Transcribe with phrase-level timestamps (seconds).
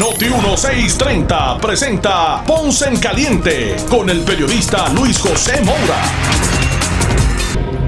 [0.00, 6.02] Noti 1630 presenta Ponce en Caliente con el periodista Luis José Moura.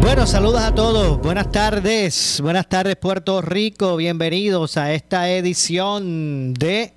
[0.02, 1.18] Bueno, saludos a todos.
[1.22, 2.38] Buenas tardes.
[2.42, 3.96] Buenas tardes, Puerto Rico.
[3.96, 6.92] Bienvenidos a esta edición de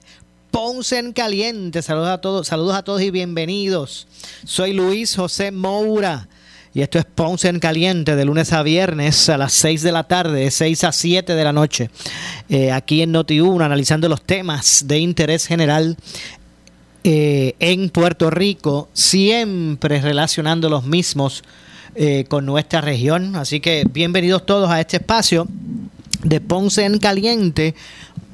[0.52, 1.82] Ponce en Caliente.
[1.82, 4.10] Saludos a todos, saludos a todos y bienvenidos.
[4.44, 6.28] Soy Luis José Moura.
[6.76, 10.04] Y esto es Ponce en Caliente de lunes a viernes a las 6 de la
[10.04, 11.90] tarde, de 6 a 7 de la noche,
[12.50, 15.96] eh, aquí en Noti1, analizando los temas de interés general
[17.06, 21.46] eh, en Puerto Rico, siempre relacionando los mismos
[21.96, 23.38] eh, con nuestra región.
[23.38, 25.48] Así que bienvenidos todos a este espacio
[26.26, 27.74] de Ponce en Caliente.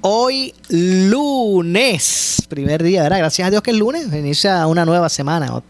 [0.03, 3.19] Hoy lunes, primer día, ¿verdad?
[3.19, 5.61] Gracias a Dios que es lunes, inicia una nueva semana,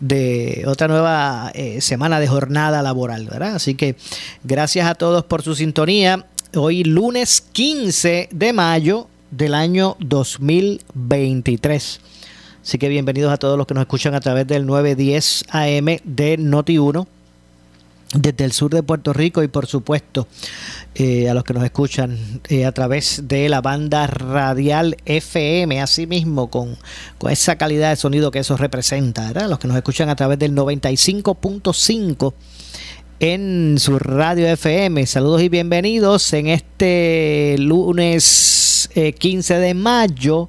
[0.00, 3.56] de otra nueva eh, semana de jornada laboral, ¿verdad?
[3.56, 3.96] Así que
[4.42, 6.24] gracias a todos por su sintonía.
[6.56, 12.00] Hoy lunes 15 de mayo del año 2023.
[12.62, 16.38] Así que bienvenidos a todos los que nos escuchan a través del 910 AM de
[16.38, 17.06] Noti1
[18.14, 20.26] desde el sur de Puerto Rico y por supuesto
[20.94, 26.06] eh, a los que nos escuchan eh, a través de la banda radial FM, así
[26.06, 26.76] mismo con,
[27.18, 29.48] con esa calidad de sonido que eso representa, ¿verdad?
[29.48, 32.34] los que nos escuchan a través del 95.5
[33.20, 35.06] en su radio FM.
[35.06, 40.48] Saludos y bienvenidos en este lunes 15 eh, de mayo.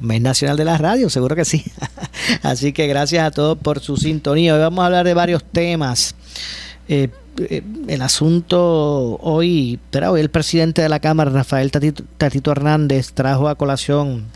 [0.00, 1.64] Mes Nacional de la Radio, seguro que sí.
[2.42, 4.54] Así que gracias a todos por su sintonía.
[4.54, 6.16] Hoy vamos a hablar de varios temas.
[6.88, 13.48] Eh, eh, el asunto hoy, hoy el presidente de la Cámara, Rafael Tatito, Hernández, trajo
[13.48, 14.26] a colación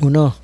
[0.00, 0.34] unos,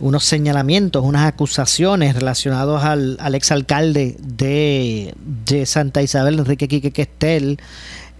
[0.00, 5.14] unos señalamientos, unas acusaciones relacionados al, al exalcalde de,
[5.46, 7.58] de Santa Isabel, Enrique Quique Questel,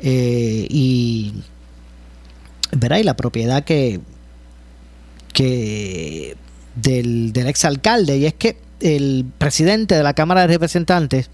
[0.01, 1.35] eh, y,
[2.73, 2.99] ¿verdad?
[2.99, 4.01] y la propiedad que,
[5.33, 6.37] que
[6.75, 11.31] del, del exalcalde, y es que el presidente de la Cámara de Representantes,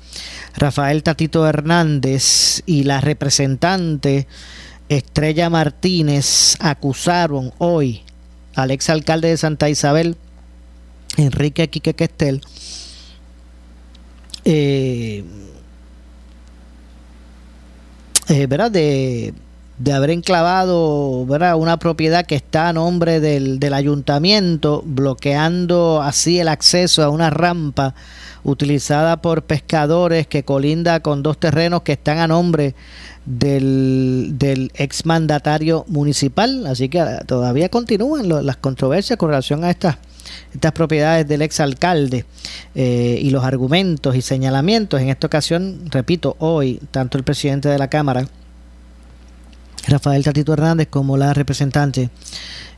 [0.57, 4.27] Rafael Tatito Hernández, y la representante
[4.89, 8.03] Estrella Martínez acusaron hoy
[8.55, 10.17] al exalcalde de Santa Isabel,
[11.17, 12.43] Enrique Quique Questel,
[14.45, 15.25] eh,
[18.29, 18.71] eh, ¿verdad?
[18.71, 19.35] De,
[19.83, 21.27] de haber enclavado
[21.57, 27.31] una propiedad que está a nombre del, del, ayuntamiento, bloqueando así el acceso a una
[27.31, 27.97] rampa
[28.45, 32.77] utilizada por pescadores que colinda con dos terrenos que están a nombre
[33.27, 36.65] del, del exmandatario municipal.
[36.69, 39.97] Así que todavía continúan las controversias con relación a estas
[40.55, 42.25] estas propiedades del exalcalde
[42.77, 45.01] eh, y los argumentos y señalamientos.
[45.01, 48.29] En esta ocasión, repito, hoy tanto el presidente de la Cámara,
[49.87, 52.11] Rafael Tatito Hernández como la representante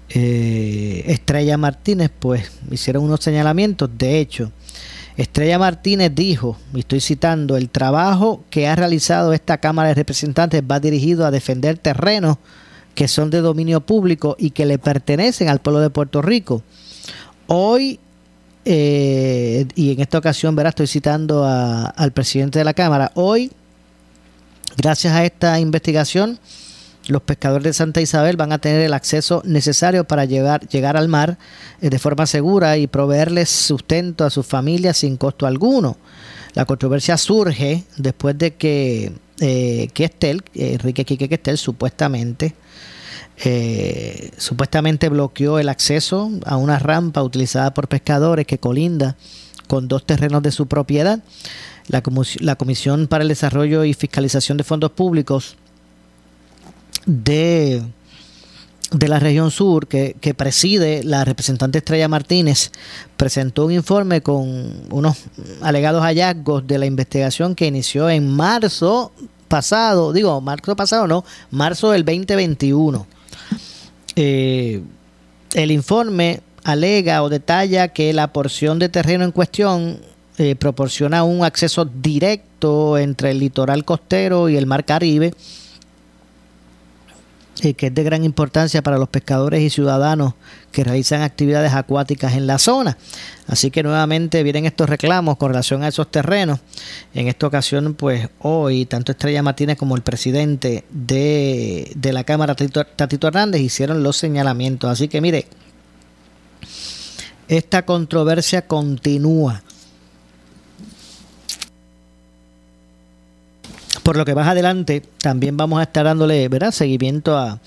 [0.08, 3.90] eh, Estrella Martínez, pues hicieron unos señalamientos.
[3.96, 4.52] De hecho,
[5.16, 10.62] Estrella Martínez dijo, y estoy citando, el trabajo que ha realizado esta Cámara de Representantes
[10.68, 12.38] va dirigido a defender terrenos
[12.94, 16.62] que son de dominio público y que le pertenecen al pueblo de Puerto Rico.
[17.46, 17.98] Hoy,
[18.64, 23.50] eh, y en esta ocasión, verá, estoy citando al presidente de la Cámara, hoy,
[24.76, 26.38] gracias a esta investigación,
[27.08, 31.08] los pescadores de Santa Isabel van a tener el acceso necesario para llegar, llegar al
[31.08, 31.38] mar
[31.80, 35.96] eh, de forma segura y proveerles sustento a sus familias sin costo alguno.
[36.54, 42.54] La controversia surge después de que eh, Questel, Enrique Quique Questel, supuestamente,
[43.44, 49.16] eh, supuestamente bloqueó el acceso a una rampa utilizada por pescadores que colinda
[49.66, 51.20] con dos terrenos de su propiedad.
[51.88, 55.56] La Comisión para el Desarrollo y Fiscalización de Fondos Públicos
[57.06, 57.82] de,
[58.90, 62.70] de la región sur que, que, preside la representante Estrella Martínez
[63.16, 65.16] presentó un informe con unos
[65.60, 69.12] alegados hallazgos de la investigación que inició en marzo
[69.48, 73.06] pasado, digo, marzo pasado no, marzo del 2021.
[74.16, 74.82] Eh,
[75.54, 80.00] el informe alega o detalla que la porción de terreno en cuestión
[80.38, 85.32] eh, proporciona un acceso directo entre el litoral costero y el mar Caribe,
[87.62, 90.34] eh, que es de gran importancia para los pescadores y ciudadanos
[90.72, 92.96] que realizan actividades acuáticas en la zona.
[93.46, 96.60] Así que nuevamente vienen estos reclamos con relación a esos terrenos.
[97.12, 102.54] En esta ocasión, pues hoy, tanto Estrella Martínez como el presidente de, de la Cámara,
[102.54, 104.90] Tatito Hernández, hicieron los señalamientos.
[104.90, 105.46] Así que mire,
[107.48, 109.63] esta controversia continúa.
[114.04, 116.72] Por lo que más adelante también vamos a estar dándole ¿verdad?
[116.72, 117.58] seguimiento a,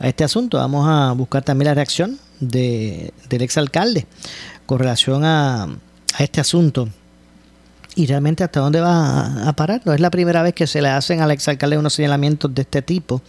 [0.00, 0.58] este asunto.
[0.58, 4.06] Vamos a buscar también la reacción de, del exalcalde
[4.66, 5.68] con relación a,
[6.18, 6.88] este asunto
[7.96, 9.82] y realmente hasta dónde va a, parar.
[9.84, 12.82] No es la primera vez que se le hacen al exalcalde unos señalamientos de este
[12.82, 13.22] tipo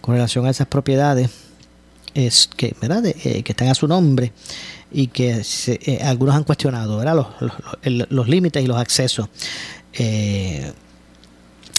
[0.00, 1.30] con relación a esas propiedades
[2.14, 3.06] es que, ¿verdad?
[3.06, 4.32] Eh, que están a su nombre
[4.90, 7.26] y que eh, algunos han cuestionado ¿verdad?
[7.82, 9.28] Los, límites y los accesos.
[9.92, 10.72] Eh,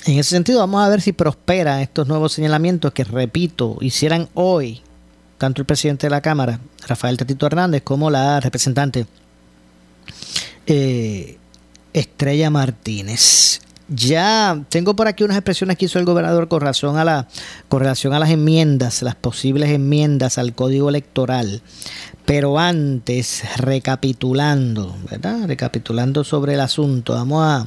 [0.05, 4.81] en ese sentido, vamos a ver si prosperan estos nuevos señalamientos que, repito, hicieran hoy
[5.39, 9.07] tanto el presidente de la Cámara, Rafael Tatito Hernández, como la representante
[10.67, 11.37] eh,
[11.93, 13.61] Estrella Martínez.
[13.87, 17.27] Ya tengo por aquí unas expresiones que hizo el gobernador con relación a
[17.69, 21.63] con relación a las enmiendas, las posibles enmiendas al código electoral.
[22.25, 25.47] Pero antes, recapitulando, ¿verdad?
[25.47, 27.65] Recapitulando sobre el asunto, vamos a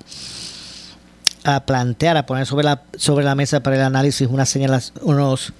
[1.44, 5.52] a plantear, a poner sobre la, sobre la mesa para el análisis unas señalas, unos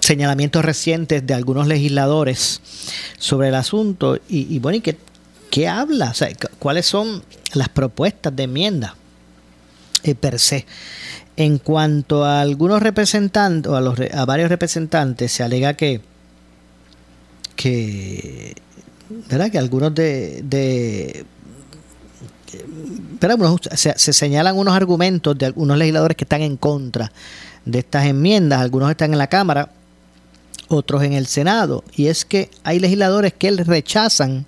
[0.00, 2.60] señalamientos recientes de algunos legisladores
[3.18, 4.96] sobre el asunto y, bueno, ¿y qué,
[5.50, 6.10] qué habla?
[6.10, 6.28] O sea,
[6.58, 7.24] ¿Cuáles son
[7.54, 8.94] las propuestas de enmienda
[10.04, 10.64] eh, per se?
[11.36, 16.00] En cuanto a algunos representantes, o a, los, a varios representantes, se alega que,
[17.56, 18.54] que,
[19.28, 19.50] ¿verdad?
[19.50, 21.26] que algunos de, de
[23.18, 27.12] pero se, se, señalan unos argumentos de algunos legisladores que están en contra
[27.64, 29.70] de estas enmiendas, algunos están en la Cámara,
[30.68, 34.46] otros en el Senado, y es que hay legisladores que rechazan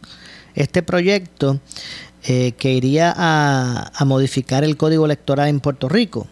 [0.55, 1.61] este proyecto
[2.25, 6.27] eh, que iría a, modificar el código electoral en Puerto Rico.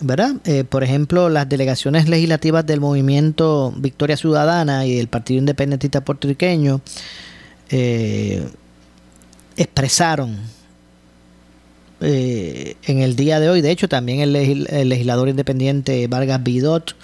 [0.00, 0.36] ¿verdad?
[0.44, 6.80] Eh, por ejemplo, las delegaciones legislativas del movimiento Victoria Ciudadana y del Partido Independentista Puertorriqueño
[7.68, 8.44] eh,
[9.56, 10.38] expresaron
[12.02, 13.60] eh, en el día de hoy.
[13.60, 14.32] De hecho, también el,
[14.88, 16.96] legislador independiente Vargas Bidot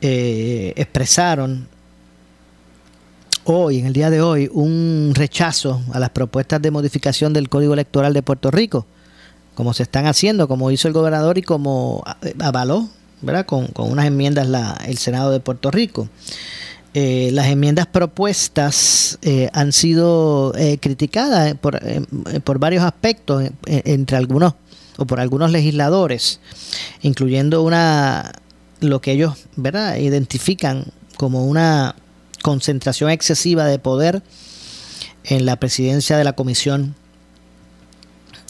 [0.00, 1.68] eh, expresaron
[3.44, 7.74] hoy, en el día de hoy, un rechazo a las propuestas de modificación del Código
[7.74, 8.86] Electoral de Puerto Rico,
[9.54, 12.88] como se están haciendo, como hizo el gobernador y como eh, avaló,
[13.20, 13.44] ¿verdad?
[13.44, 16.08] Con, con unas enmiendas la, el Senado de Puerto Rico.
[16.96, 24.54] Eh, las enmiendas propuestas eh, han sido eh, criticadas por, varios aspectos, entre algunos
[24.96, 26.38] o por algunos legisladores,
[27.02, 28.30] incluyendo una
[28.78, 29.96] lo que ellos ¿verdad?
[29.96, 30.84] identifican
[31.16, 31.96] como una
[32.42, 34.22] concentración excesiva de poder
[35.24, 36.94] en la presidencia de la Comisión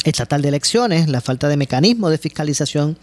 [0.04, 2.98] Estatal de Elecciones, la falta de mecanismo de fiscalización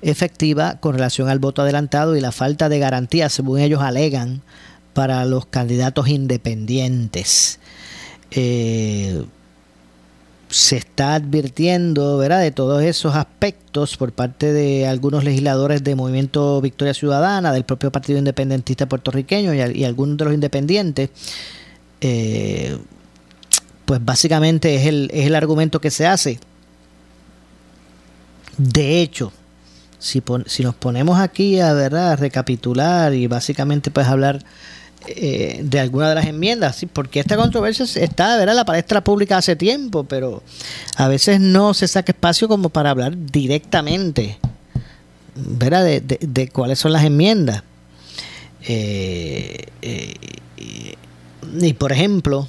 [0.00, 4.42] efectiva con relación al voto adelantado y la falta de garantía, según ellos alegan,
[4.96, 7.60] para los candidatos independientes.
[8.30, 9.26] Eh,
[10.48, 12.40] se está advirtiendo ¿verdad?
[12.40, 17.92] de todos esos aspectos por parte de algunos legisladores del Movimiento Victoria Ciudadana, del propio
[17.92, 21.10] Partido Independentista puertorriqueño y, algunos de los independientes.
[22.00, 22.78] Eh,
[23.84, 26.40] pues básicamente es el, es el argumento que se hace.
[28.56, 29.30] De hecho,
[29.98, 32.12] si, si nos ponemos aquí a, ¿verdad?
[32.12, 34.42] a recapitular y básicamente pues hablar
[35.08, 38.54] eh, de alguna de las enmiendas, porque esta controversia está ¿verdad?
[38.54, 40.42] en la palestra pública hace tiempo, pero
[40.96, 44.38] a veces no se saca espacio como para hablar directamente
[45.36, 45.84] ¿verdad?
[45.84, 47.62] De, cuáles son las enmiendas.
[48.62, 50.14] Eh, eh,
[51.60, 52.48] y por ejemplo,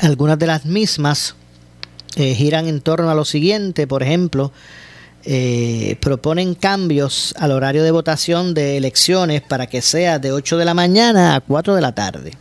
[0.00, 1.36] algunas de las mismas
[2.16, 4.52] giran en torno a lo siguiente, por ejemplo,
[5.26, 10.64] eh, proponen cambios al horario de votación de elecciones para que sea de 8 de
[10.64, 12.32] la mañana a 4 de la tarde.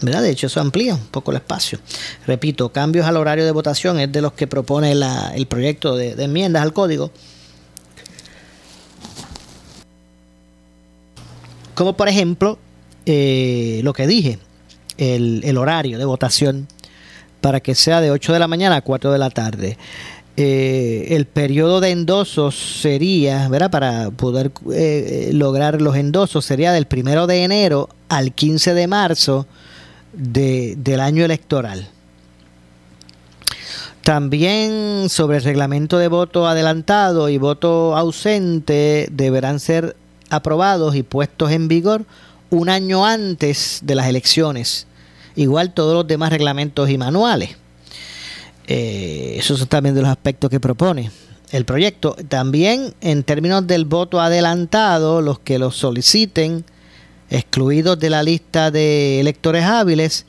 [0.00, 0.22] ¿verdad?
[0.22, 1.78] De hecho, eso amplía un poco el espacio.
[2.26, 6.62] Repito, cambios al horario de votación es de los que propone el proyecto de, enmiendas
[6.62, 7.10] al código.
[11.74, 12.58] Como por ejemplo,
[13.06, 14.38] eh, lo que dije,
[14.96, 16.68] el, el, horario de votación
[17.40, 19.76] para que sea de 8 de la mañana a 4 de la tarde.
[20.36, 23.70] Eh, el periodo de endosos sería, ¿verdad?
[23.70, 29.46] Para poder eh, lograr los endosos sería del primero de enero al 15 de marzo
[30.12, 31.88] del año electoral.
[34.02, 39.96] También sobre el reglamento de voto adelantado y voto ausente deberán ser
[40.30, 42.04] aprobados y puestos en vigor
[42.50, 44.86] un año antes de las elecciones.
[45.36, 47.56] Igual todos los demás reglamentos y manuales.
[48.66, 51.10] Eh, esos son también de los aspectos que propone
[51.50, 52.16] el proyecto.
[52.28, 56.64] También en términos del voto adelantado, los que lo soliciten,
[57.30, 60.26] excluidos de la lista de electores hábiles,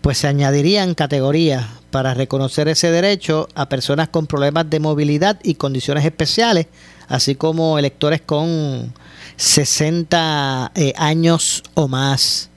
[0.00, 5.54] pues se añadirían categorías para reconocer ese derecho a personas con problemas de movilidad y
[5.54, 6.66] condiciones especiales,
[7.08, 8.92] así como electores con
[9.36, 12.50] 60 eh, años o más.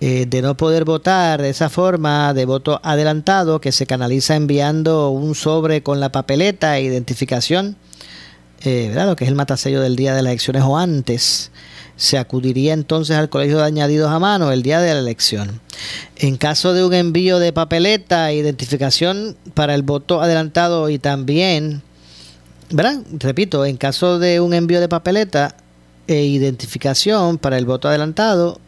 [0.00, 5.10] Eh, de no poder votar de esa forma de voto adelantado que se canaliza enviando
[5.10, 7.76] un sobre con la papeleta e identificación,
[8.60, 9.06] eh, ¿verdad?
[9.06, 11.50] lo que es el matasello del día de las elecciones o antes,
[11.96, 15.60] se acudiría entonces al colegio de añadidos a mano el día de la elección.
[16.14, 21.82] En caso de un envío de papeleta e identificación para el voto adelantado y también,
[22.70, 23.02] ¿verdad?
[23.18, 25.56] Repito, en caso de un envío de papeleta
[26.06, 28.60] e identificación para el voto adelantado,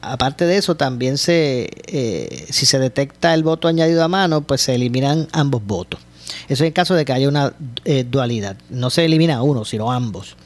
[0.00, 4.62] aparte de eso, también se, eh, si se detecta el voto añadido a mano, pues
[4.62, 6.00] se eliminan ambos votos.
[6.48, 7.52] Eso en caso de que haya una
[7.84, 8.56] eh, dualidad.
[8.70, 10.36] No se elimina uno, sino ambos.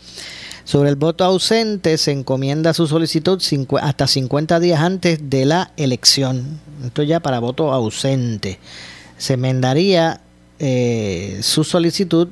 [0.64, 3.42] Sobre el voto ausente se encomienda su solicitud
[3.80, 6.60] hasta 50 días antes de la elección.
[6.84, 8.58] Esto ya para voto ausente.
[9.18, 10.20] Se enmendaría
[10.58, 12.28] eh, su solicitud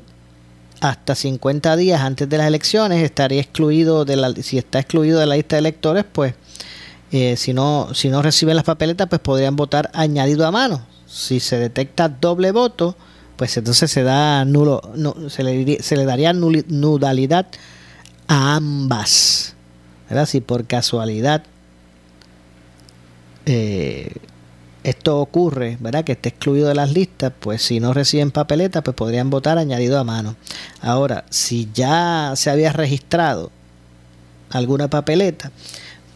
[0.80, 3.02] hasta 50 días antes de las elecciones.
[3.02, 6.34] Estaría excluido de la, si está excluido de la lista de electores, pues
[7.12, 10.82] eh, si no si no reciben las papeletas, pues podrían votar añadido a mano.
[11.06, 12.96] Si se detecta doble voto,
[13.36, 14.82] pues entonces se da nulo,
[15.28, 17.46] se, le, se le daría nulidad
[18.26, 19.54] a ambas.
[20.08, 20.26] ¿verdad?
[20.26, 21.44] Si por casualidad
[23.46, 24.12] eh,
[24.84, 26.04] esto ocurre, ¿verdad?
[26.04, 29.98] Que esté excluido de las listas, pues si no reciben papeleta, pues podrían votar añadido
[29.98, 30.36] a mano.
[30.80, 33.50] Ahora, si ya se había registrado
[34.50, 35.50] alguna papeleta,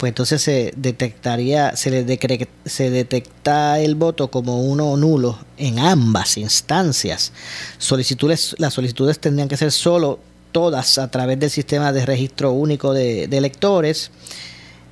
[0.02, 2.18] pues entonces se detectaría, se le
[2.64, 7.30] se detecta el voto como uno nulo en ambas instancias.
[7.78, 10.18] Solicitudes, las solicitudes tendrían que ser solo
[10.50, 14.11] todas a través del sistema de registro único de, electores.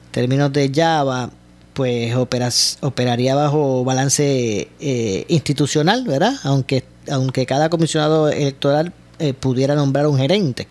[0.07, 1.33] En términos de Java,
[1.75, 6.35] pues operaría bajo balance eh, institucional, ¿verdad?
[6.45, 10.69] Aunque, aunque cada comisionado electoral eh, pudiera nombrar un gerente.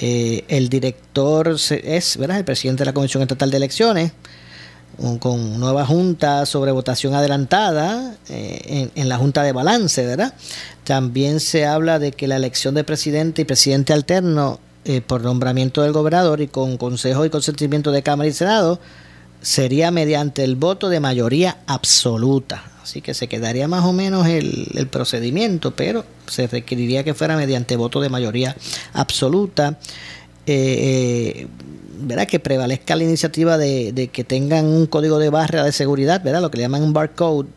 [0.00, 2.38] Eh, el director es, ¿verdad?
[2.38, 4.12] El presidente de la Comisión Estatal de Elecciones
[5.20, 10.34] con nueva junta sobre votación adelantada eh, en, la junta de balance, ¿verdad?
[10.82, 15.82] También se habla de que la elección de presidente y presidente alterno eh, por nombramiento
[15.82, 18.80] del gobernador y con consejo y consentimiento de Cámara y Senado
[19.40, 22.64] sería mediante el voto de mayoría absoluta.
[22.88, 27.76] Así que se quedaría más o menos el, procedimiento, pero se requeriría que fuera mediante
[27.76, 28.56] voto de mayoría
[28.94, 29.78] absoluta.
[30.46, 31.48] Eh,
[32.00, 32.26] ¿verdad?
[32.26, 36.40] que prevalezca la iniciativa de, que tengan un código de barra de seguridad, ¿verdad?
[36.40, 37.50] lo que le llaman un barcode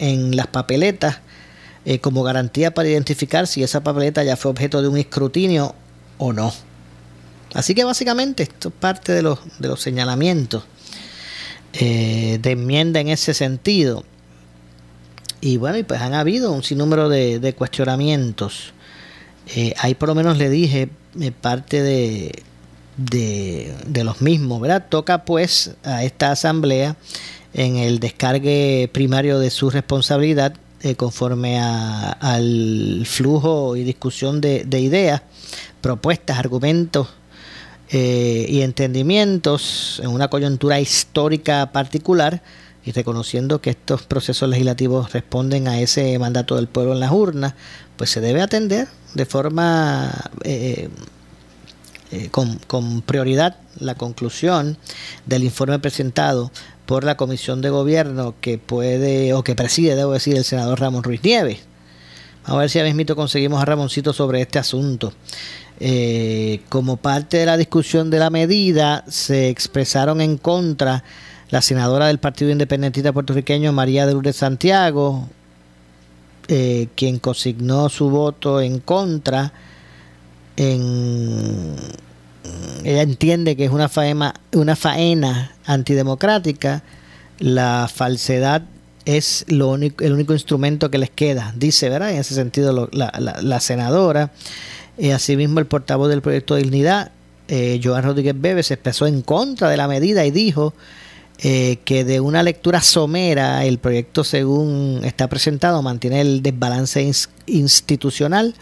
[0.00, 1.20] en las papeletas
[1.84, 5.76] eh, como garantía para identificar si esa papeleta ya fue objeto de un escrutinio
[6.18, 6.52] o no.
[7.54, 10.64] Así que básicamente esto es parte de los, de los señalamientos
[11.74, 14.02] eh, de enmienda en ese sentido.
[15.46, 18.72] Y bueno, y pues han habido un sinnúmero de, cuestionamientos.
[19.54, 20.88] Eh, ahí por lo menos le dije
[21.40, 22.42] parte de,
[22.96, 24.86] de, los mismos, ¿verdad?
[24.88, 26.96] Toca pues a esta asamblea
[27.54, 35.22] en el descargue primario de su responsabilidad eh, conforme al flujo y discusión de, ideas,
[35.80, 37.06] propuestas, argumentos
[37.90, 42.42] eh, y entendimientos en una coyuntura histórica particular
[42.86, 47.54] y reconociendo que estos procesos legislativos responden a ese mandato del pueblo en las urnas,
[47.96, 50.88] pues se debe atender de forma eh,
[52.12, 54.78] eh, con, prioridad la conclusión
[55.26, 56.52] del informe presentado
[56.86, 61.02] por la Comisión de Gobierno que puede, o que preside, debo decir, el senador Ramón
[61.02, 61.58] Ruiz Nieves.
[62.44, 65.12] A ver si a mismito conseguimos a Ramoncito sobre este asunto.
[65.80, 71.02] Eh, como parte de la discusión de la medida, se expresaron en contra
[71.56, 75.26] la senadora del Partido Independentista puertorriqueño, María de Lourdes Santiago,
[76.48, 79.54] eh, quien consignó su voto en contra
[80.58, 81.76] en
[82.84, 86.82] ella entiende que es una faena, una faena antidemocrática,
[87.38, 88.62] la falsedad
[89.06, 92.10] es lo único, el único instrumento que les queda, dice, ¿verdad?
[92.10, 94.30] En ese sentido la, senadora.
[94.98, 97.12] Eh, asimismo, el portavoz del proyecto de dignidad,
[97.48, 100.74] eh, Joan Rodríguez Bebe, se expresó en contra de la medida y dijo
[101.38, 107.12] eh, que de una lectura somera el proyecto según está presentado mantiene el desbalance
[107.46, 108.54] institucional.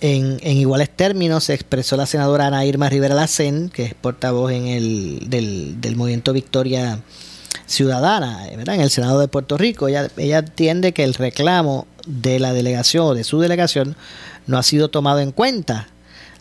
[0.00, 4.68] En, iguales términos se expresó la senadora Ana Irma Rivera Lacen, que es portavoz en
[4.68, 7.00] el, del, del movimiento Victoria
[7.66, 8.76] Ciudadana, ¿verdad?
[8.76, 9.88] en el Senado de Puerto Rico.
[9.88, 13.96] Ella, ella entiende que el reclamo de la delegación o de su delegación
[14.46, 15.88] no ha sido tomado en cuenta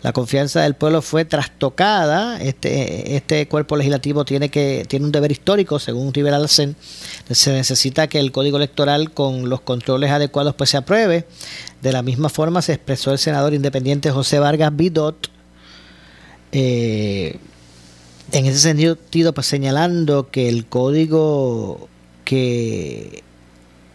[0.04, 2.39] la confianza del pueblo fue trastocada.
[2.39, 6.75] Este, este cuerpo legislativo tiene, que, tiene un deber histórico, según Rivera Alcen.
[7.30, 11.25] Se necesita que el código electoral con los controles adecuados pues se apruebe.
[11.82, 15.32] De la misma forma se expresó el senador independiente José Vargas Bidot.
[16.51, 17.39] Eh,
[18.32, 21.89] en ese sentido, pues señalando que el código
[22.24, 23.24] que,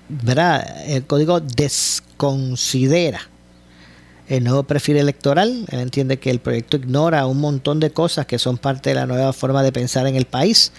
[0.08, 0.88] ¿verdad?
[0.88, 3.31] El código desconsidera
[4.36, 5.66] el nuevo perfil electoral.
[5.68, 9.04] Él entiende que el proyecto ignora un montón de cosas que son parte de la
[9.04, 10.72] nueva forma de pensar en el país.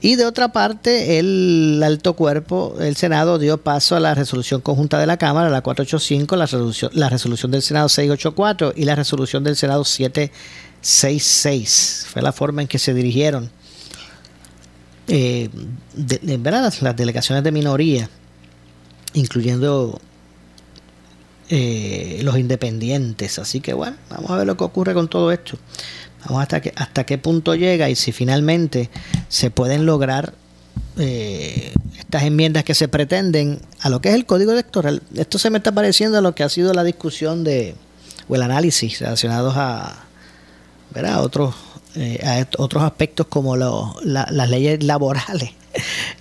[0.00, 4.98] Y de otra parte, el alto cuerpo, el Senado, dio paso a la resolución conjunta
[4.98, 9.44] de la Cámara, la 485, la resolución, la resolución del Senado 684 y la resolución
[9.44, 12.06] del Senado 766.
[12.10, 13.50] Fue la forma en que se dirigieron
[15.08, 15.48] eh,
[15.94, 16.70] ¿verdad?
[16.82, 18.10] las delegaciones de minoría,
[19.14, 19.98] incluyendo
[21.50, 23.38] eh, los independientes.
[23.38, 25.58] Así que bueno, vamos a ver lo que ocurre con todo esto.
[26.26, 28.90] Vamos hasta que, hasta qué punto llega y si finalmente
[29.28, 30.34] se pueden lograr
[30.98, 35.02] eh, estas enmiendas que se pretenden a lo que es el código electoral.
[35.14, 37.74] Esto se me está pareciendo a lo que ha sido la discusión de
[38.28, 40.04] o el análisis relacionados a,
[41.20, 41.54] otros
[41.94, 45.52] eh, a otros aspectos como las leyes laborales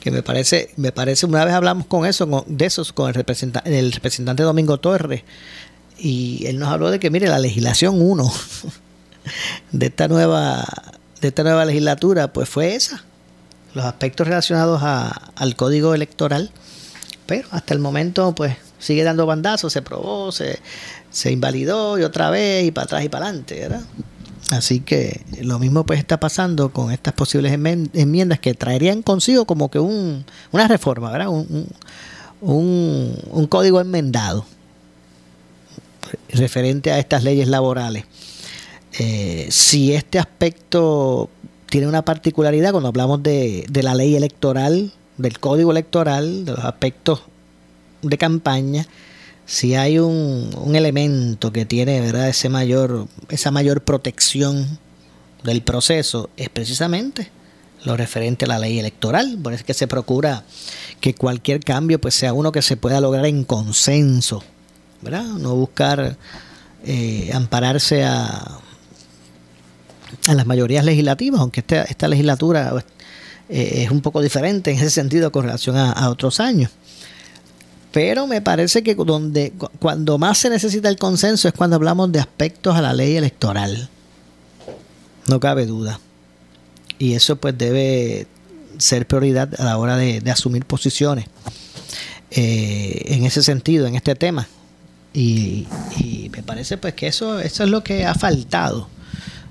[0.07, 3.77] que me parece, me parece, una vez hablamos con eso, de esos, con el representante,
[3.77, 5.23] el representante Domingo Torres,
[5.97, 8.31] y él nos habló de que, mire, la legislación 1
[9.73, 10.65] de esta nueva,
[11.19, 13.03] de esta nueva legislatura, pues fue esa,
[13.73, 16.51] los aspectos relacionados al código electoral,
[17.25, 20.59] pero hasta el momento, pues, sigue dando bandazos, se probó, se,
[21.11, 23.81] se invalidó y otra vez, y para atrás y para adelante, ¿verdad?
[24.51, 29.69] Así que lo mismo pues está pasando con estas posibles enmiendas que traerían consigo como
[29.69, 31.27] que un, una reforma, ¿verdad?
[31.29, 31.67] Un,
[33.49, 34.45] código enmendado
[36.29, 38.05] referente a estas leyes laborales.
[38.99, 41.29] Eh, si este aspecto
[41.69, 46.63] tiene una particularidad cuando hablamos de, de la ley electoral, del código electoral, de los
[46.63, 47.23] aspectos
[48.01, 48.87] de campaña,
[49.47, 52.27] si hay un, elemento que tiene ¿verdad?
[52.27, 54.77] Ese mayor, esa mayor protección
[55.43, 57.31] del proceso, es precisamente
[57.85, 59.39] lo referente a la ley electoral.
[59.41, 60.43] Por eso es que se procura
[60.99, 64.43] que cualquier cambio pues, sea uno que se pueda lograr en consenso,
[65.01, 65.23] ¿verdad?
[65.23, 66.17] No buscar
[66.83, 68.59] eh, ampararse a,
[70.27, 72.83] las mayorías legislativas, aunque esta, esta legislatura
[73.47, 76.71] eh, es un poco diferente en ese sentido con relación a otros años.
[77.91, 82.19] Pero me parece que donde cuando más se necesita el consenso es cuando hablamos de
[82.19, 83.89] aspectos a la ley electoral.
[85.27, 85.99] No cabe duda.
[86.99, 88.27] Y eso pues debe
[88.77, 91.25] ser prioridad a la hora de, asumir posiciones
[92.31, 94.47] eh, en ese sentido, en este tema.
[95.13, 95.67] Y,
[96.31, 98.89] me parece pues que eso, eso es lo que ha faltado.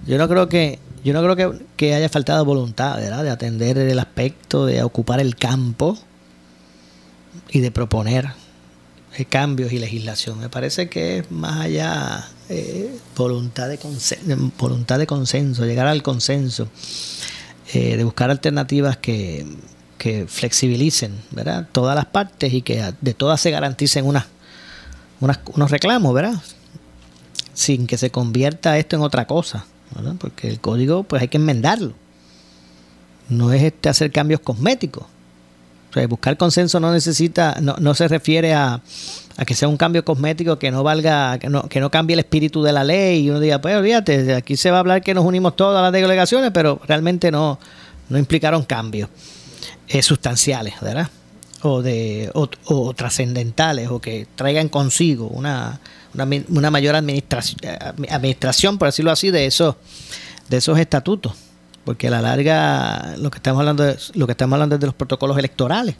[0.06, 3.24] Yo no creo que, yo no creo que, que haya faltado voluntad, ¿verdad?
[3.24, 5.98] De atender el aspecto, de ocupar el campo
[7.50, 8.30] y de proponer
[9.16, 10.38] eh, cambios y legislación.
[10.38, 13.78] Me parece que es más allá eh, voluntad, de
[14.58, 16.68] voluntad de consenso, llegar al consenso,
[17.72, 19.46] eh, de buscar alternativas que,
[19.98, 21.66] que flexibilicen ¿verdad?
[21.72, 24.26] todas las partes y que de todas se garanticen unas,
[25.20, 26.42] unos reclamos, ¿verdad?
[27.54, 29.64] sin que se convierta esto en otra cosa,
[30.18, 31.94] porque el código pues hay que enmendarlo.
[33.30, 35.06] No es este hacer cambios cosméticos
[36.04, 38.82] buscar consenso no necesita, no, no se refiere a,
[39.46, 42.62] que sea un cambio cosmético que no valga, que no, que no cambie el espíritu
[42.62, 45.24] de la ley y uno diga, pues olvídate, aquí se va a hablar que nos
[45.24, 47.58] unimos todas las delegaciones, pero realmente no,
[48.10, 49.08] no implicaron cambios
[49.88, 51.08] eh, sustanciales, ¿verdad?
[51.62, 55.80] O, de, o, trascendentales, o que traigan consigo una,
[56.12, 57.78] una, mayor administración, eh,
[58.10, 59.76] administración, por decirlo así, de esos,
[60.50, 61.32] de esos estatutos
[61.86, 64.88] porque a la larga lo que estamos hablando es, lo que estamos hablando es de
[64.88, 65.94] los protocolos electorales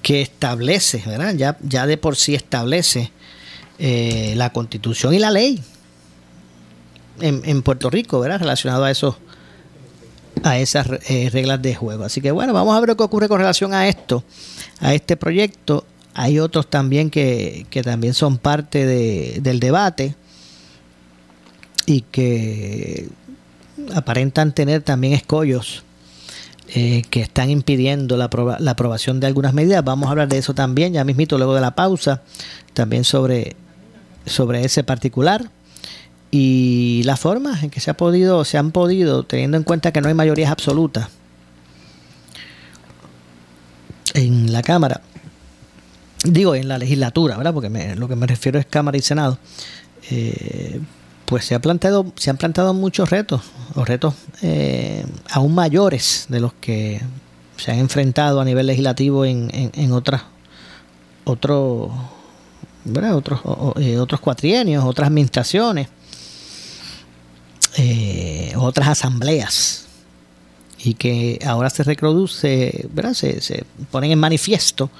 [0.00, 1.34] que establece, ¿verdad?
[1.34, 3.12] Ya, ya de por sí establece
[3.78, 5.62] eh, la constitución y la ley
[7.20, 8.40] en, Puerto Rico, ¿verdad?
[8.40, 9.16] Relacionado a esos
[10.42, 12.04] a esas eh, reglas de juego.
[12.04, 14.24] Así que bueno, vamos a ver que ocurre con relación a esto,
[14.80, 15.84] a este proyecto.
[16.14, 20.14] Hay otros también que, que también son parte de, del debate
[21.84, 23.10] y que
[23.94, 25.82] aparentan tener también escollos
[26.68, 29.84] eh, que están impidiendo la, la, aprobación de algunas medidas.
[29.84, 32.22] Vamos a hablar de eso también, ya mismito, luego de la pausa,
[32.74, 33.56] también sobre,
[34.24, 35.50] sobre ese particular
[36.30, 40.00] y las formas en que se ha podido, se han podido, teniendo en cuenta que
[40.00, 41.08] no hay mayorías absolutas
[44.14, 45.00] en la Cámara,
[46.24, 47.52] digo en la legislatura, ¿verdad?
[47.52, 49.38] Porque lo que me refiero es Cámara y Senado.
[50.10, 50.80] Eh,
[51.30, 53.40] pues se, ha planteado, se han planteado muchos retos,
[53.76, 57.00] o retos eh, aún mayores de los que
[57.56, 60.22] se han enfrentado a nivel legislativo en, en, otras
[61.24, 61.90] otros
[63.12, 63.40] otros
[63.76, 65.88] eh, otros cuatrienios otras administraciones
[67.76, 69.86] eh, otras asambleas
[70.78, 73.12] y que ahora se reproduce ¿verdad?
[73.12, 74.90] Se, se ponen en manifiesto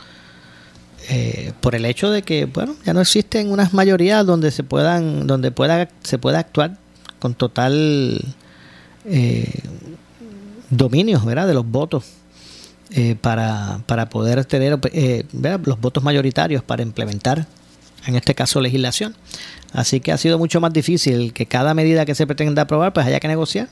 [1.12, 5.26] eh, por el hecho de que bueno ya no existen unas mayorías donde se puedan
[5.26, 6.76] donde pueda se pueda actuar
[7.18, 8.20] con total
[9.04, 9.52] eh,
[10.70, 11.48] dominio ¿verdad?
[11.48, 12.04] de los votos
[12.92, 14.78] eh, para, para, poder tener
[15.64, 17.44] los votos mayoritarios para implementar
[18.06, 19.16] en este caso legislación.
[19.72, 23.04] Así que ha sido mucho más difícil que cada medida que se pretenda aprobar pues
[23.04, 23.68] haya que negociar.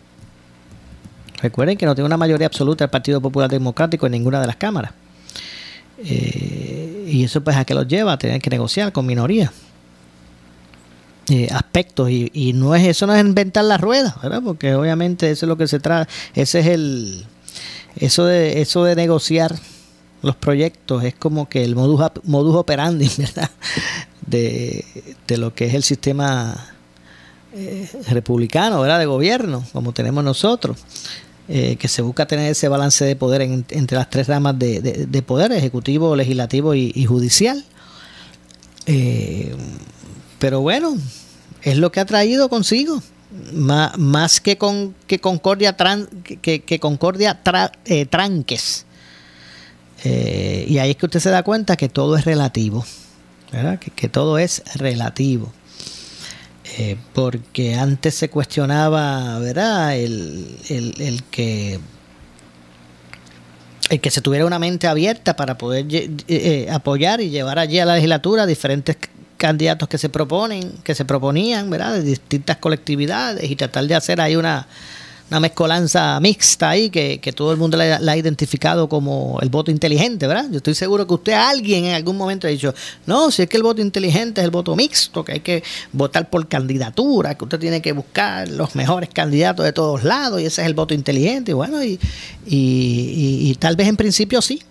[1.40, 4.56] Recuerden que no tiene una mayoría absoluta el Partido Popular Democrático en ninguna de las
[4.56, 4.92] cámaras
[7.08, 9.50] y eso pues a qué los lleva a tener que negociar con minorías.
[11.30, 14.40] Eh, aspectos y, no es eso no es inventar la rueda ¿verdad?
[14.42, 17.26] porque obviamente eso es lo que se trata ese es el
[17.96, 19.54] eso de eso de negociar
[20.22, 23.50] los proyectos es como que el modus, modus operandi verdad
[24.26, 24.86] de,
[25.36, 26.72] lo que es el sistema
[27.52, 30.78] eh, republicano verdad de gobierno como tenemos nosotros
[31.50, 35.50] eh, que se busca tener ese balance de poder entre las tres ramas de, poder,
[35.52, 37.64] ejecutivo, legislativo y, judicial.
[38.84, 39.54] Eh,
[40.38, 40.94] pero bueno,
[41.62, 43.02] es lo que ha traído consigo.
[43.52, 45.74] Más, que, con, que concordia,
[46.42, 47.40] que, concordia
[47.86, 48.84] eh, tranques.
[50.04, 52.84] y ahí es que usted se da cuenta que todo es relativo.
[53.50, 55.50] Que, que todo es relativo.
[56.76, 59.96] Eh, porque antes se cuestionaba, ¿verdad?
[59.96, 61.80] El, el, que
[63.88, 67.78] el que se tuviera una mente abierta para poder eh, eh, apoyar y llevar allí
[67.78, 68.96] a la legislatura diferentes
[69.38, 71.94] candidatos que se proponen, que se proponían, ¿verdad?
[71.94, 74.66] De distintas colectividades y tratar de hacer ahí una
[75.30, 80.26] una mezcolanza mixta ahí que, todo el mundo la, ha identificado como el voto inteligente,
[80.26, 80.46] ¿verdad?
[80.50, 82.74] Yo estoy seguro que usted, alguien en algún momento ha dicho,
[83.06, 85.62] no, si es que el voto inteligente es el voto mixto, que hay que
[85.92, 90.46] votar por candidatura, que usted tiene que buscar los mejores candidatos de todos lados y
[90.46, 91.50] ese es el voto inteligente.
[91.50, 92.00] Y bueno, y,
[92.46, 94.62] y, y tal vez en principio sí,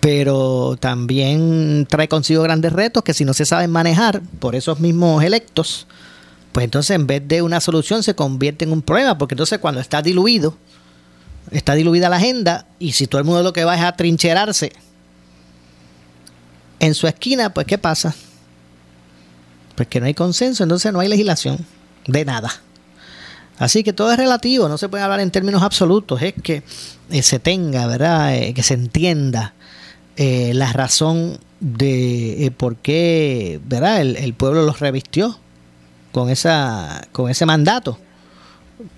[0.00, 5.22] pero también trae consigo grandes retos que si no se saben manejar por esos mismos
[5.22, 5.86] electos,
[6.52, 9.80] pues entonces en vez de una solución se convierte en un problema, porque entonces cuando
[9.80, 10.56] está diluido,
[11.50, 14.72] está diluida la agenda, y si todo el mundo lo que va es a trincherarse
[16.80, 18.14] en su esquina, pues ¿qué pasa?
[19.76, 21.64] Pues que no hay consenso, entonces no hay legislación
[22.06, 22.50] de nada.
[23.58, 26.62] Así que todo es relativo, no se puede hablar en términos absolutos, es que
[27.10, 28.34] eh, se tenga, ¿verdad?
[28.34, 29.54] Eh, que se entienda
[30.16, 34.00] eh, la razón de por qué, ¿verdad?
[34.00, 35.38] El, el pueblo los revistió
[36.12, 37.98] con, esa, con ese mandato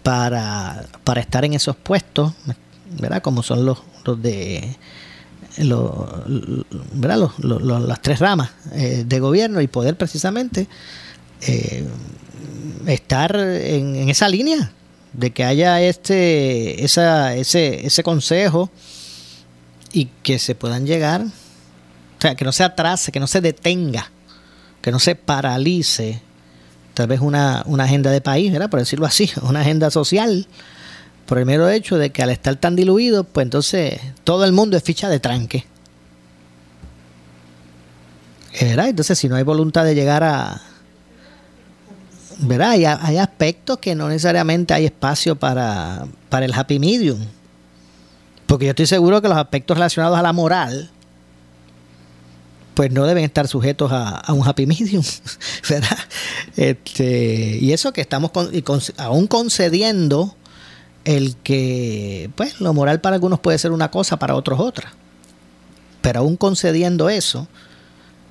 [0.03, 2.33] para, para estar en esos puestos,
[2.99, 3.23] ¿verdad?
[3.23, 4.77] Como son los, los de
[5.59, 5.93] los,
[6.93, 7.31] ¿verdad?
[7.39, 10.67] Los, las tres ramas eh, de gobierno y poder precisamente
[11.43, 11.87] eh,
[12.87, 14.73] estar en, esa línea
[15.13, 18.71] de que haya este esa, ese, ese consejo
[19.93, 24.11] y que se puedan llegar, o sea, que no se atrase, que no se detenga,
[24.81, 26.23] que no se paralice
[26.95, 28.71] tal vez una, una agenda de país, ¿verdad?
[28.71, 30.47] por decirlo así, una agenda social,
[31.27, 34.77] por el mero hecho de que al estar tan diluido, pues entonces todo el mundo
[34.77, 35.67] es ficha de tranque.
[38.61, 38.89] ¿Verdad?
[38.89, 40.61] Entonces, si no hay voluntad de llegar a.
[42.39, 42.71] ¿Verdad?
[42.71, 47.19] Hay, hay aspectos que no necesariamente hay espacio para, para el happy medium.
[48.47, 50.91] Porque yo estoy seguro que los aspectos relacionados a la moral,
[52.75, 55.03] pues no deben estar sujetos a, un happy medium,
[55.69, 55.99] ¿verdad?
[56.57, 58.31] Este, y eso que estamos
[58.97, 60.35] aún concediendo
[61.05, 64.93] el que, pues, lo moral para algunos puede ser una cosa, para otros otra.
[66.01, 67.49] Pero aún concediendo eso,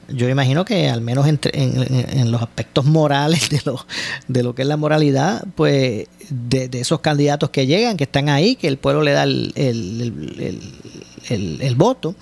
[0.10, 3.86] yo imagino que al menos en, los aspectos morales de lo,
[4.27, 8.56] de lo que es la moralidad, pues de, esos candidatos que llegan, que están ahí,
[8.56, 9.54] que el pueblo le da el,
[11.30, 12.15] el voto,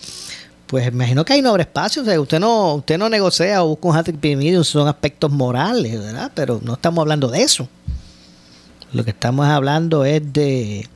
[0.69, 3.87] pues imagino que hay no espacio, o sea, usted no, usted no negocia o busca
[3.87, 6.31] un happy medium, son aspectos morales, ¿verdad?
[6.35, 7.67] Pero no estamos hablando de eso.
[8.93, 10.87] Lo que estamos hablando es de,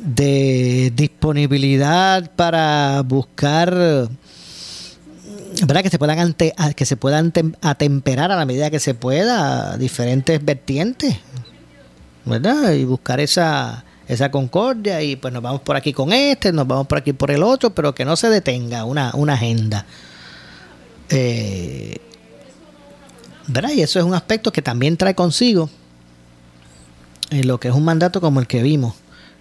[0.00, 4.08] de disponibilidad para buscar
[5.66, 5.82] ¿verdad?
[5.82, 10.42] que se puedan ante, que se puedan atemperar a la medida que se pueda diferentes
[10.42, 11.14] vertientes
[12.24, 12.72] ¿verdad?
[12.72, 16.86] y buscar esa esa concordia y pues nos vamos por aquí con este, nos vamos
[16.86, 19.84] por aquí por el otro, pero que no se detenga una, una agenda.
[21.10, 21.98] Eh,
[23.46, 23.70] ¿verdad?
[23.72, 25.68] Y eso es un aspecto que también trae consigo
[27.30, 28.94] en lo que es un mandato como el que vimos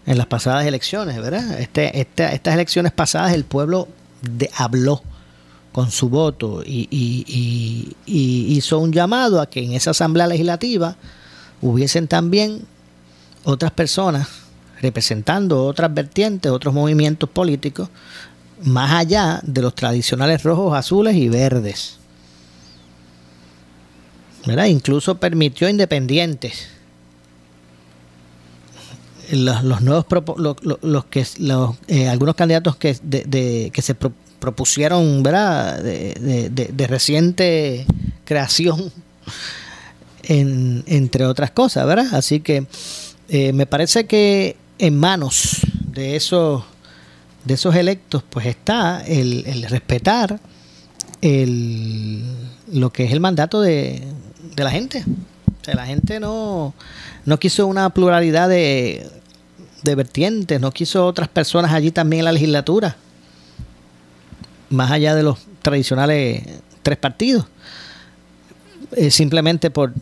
[0.05, 1.59] en las pasadas elecciones, ¿verdad?
[1.59, 3.87] Este, este estas elecciones pasadas el pueblo
[4.55, 5.01] habló
[5.71, 7.95] con su voto y, y,
[8.57, 10.95] hizo un llamado a que en esa asamblea legislativa
[11.61, 12.65] hubiesen también
[13.43, 14.46] otras personas
[14.81, 17.89] representando otras vertientes, otros movimientos políticos,
[18.63, 21.97] más allá de los tradicionales rojos, azules y verdes.
[24.47, 24.65] ¿verdad?
[24.65, 26.69] Incluso permitió independientes.
[29.29, 30.05] Los, nuevos
[30.81, 31.27] los, que
[31.89, 35.83] eh, algunos candidatos que, de, que se propusieron ¿verdad?
[35.83, 37.85] De, reciente
[38.23, 38.93] creación
[40.29, 42.67] entre otras cosas verdad así que
[43.27, 45.61] eh, me parece que en manos
[45.91, 46.63] de esos
[47.47, 50.39] de esos electos pues está el, respetar
[51.21, 52.23] el,
[52.71, 54.03] lo que es el mandato de,
[54.57, 55.03] la gente.
[55.61, 56.73] O sea, la gente no,
[57.25, 59.07] no quiso una pluralidad de,
[59.83, 62.97] de vertientes, no quiso otras personas allí también en la legislatura,
[64.69, 66.43] más allá de los tradicionales
[66.83, 67.45] tres partidos,
[68.91, 69.93] eh, simplemente por,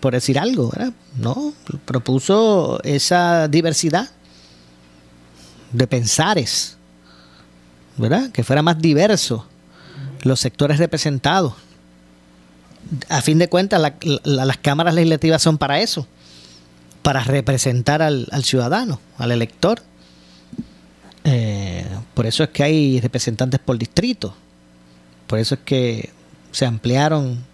[0.00, 0.92] por decir algo, ¿verdad?
[1.18, 1.52] No,
[1.84, 4.10] propuso esa diversidad
[5.72, 6.76] de pensares,
[7.96, 8.30] ¿verdad?
[8.30, 9.46] Que fuera más diverso
[10.22, 11.54] los sectores representados
[13.08, 13.92] a fin de cuentas,
[14.24, 16.06] las cámaras legislativas son para eso,
[17.02, 19.82] para representar al, ciudadano, al elector.
[21.24, 24.34] Eh, por eso es que hay representantes por distrito.
[25.26, 26.10] Por eso es que
[26.52, 27.44] se ampliaron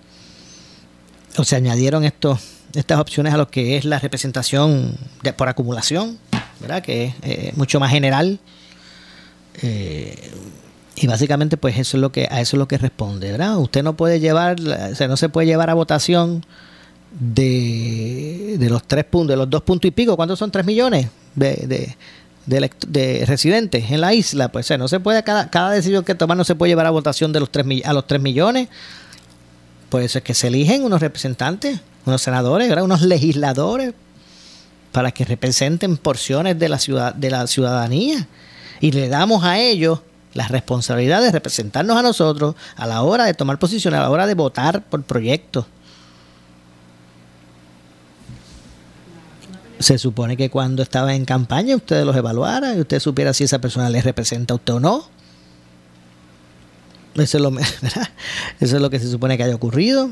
[1.37, 2.41] o se añadieron estos,
[2.75, 4.97] estas opciones a lo que es la representación
[5.37, 6.19] por acumulación,
[6.61, 6.83] ¿verdad?
[6.83, 8.39] que es eh, mucho más general.
[9.63, 10.31] Eh,
[10.95, 13.59] y básicamente, pues eso es lo que, a eso es lo que responde, ¿verdad?
[13.59, 16.45] Usted no puede llevar, o no se puede llevar a votación
[17.19, 21.09] de, de los tres puntos, de los dos puntos y pico, ¿cuántos son tres millones
[21.35, 21.97] de,
[22.47, 24.51] de, de, residentes en la isla?
[24.51, 26.91] Pues o no se puede, cada, cada decisión que tomar no se puede llevar a
[26.91, 28.69] votación de los tres, a los tres millones.
[29.93, 33.93] Por eso es que se eligen unos representantes, unos senadores, unos legisladores
[34.91, 38.27] para que representen porciones de la ciudad, de la ciudadanía.
[38.81, 40.01] Y le damos a ellos
[40.33, 44.27] la responsabilidad de representarnos a nosotros a la hora de tomar posición, a la hora
[44.27, 45.67] de votar por proyectos.
[49.79, 53.59] Se supone que cuando estaba en campaña ustedes los evaluaran y usted supiera si esa
[53.59, 55.22] persona le representa a usted o no.
[57.17, 57.39] Eso
[58.61, 60.11] es lo, que se supone que haya ocurrido.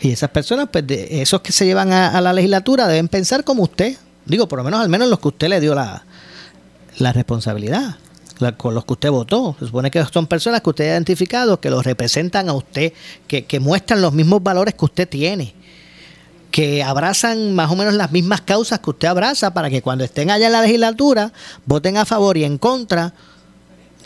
[0.00, 3.44] Y esas personas, pues de esos que se llevan a, a la legislatura deben pensar
[3.44, 3.96] como usted.
[4.26, 6.04] Digo, por lo menos al menos los que usted le dio la,
[6.98, 7.96] la responsabilidad
[8.56, 9.56] con los que usted votó.
[9.58, 12.92] Se supone que son personas que usted ha identificado, que los representan a usted,
[13.26, 15.54] que, que muestran los mismos valores que usted tiene,
[16.50, 20.30] que abrazan más o menos las mismas causas que usted abraza para que cuando estén
[20.30, 21.32] allá en la legislatura
[21.64, 23.14] voten a favor y en contra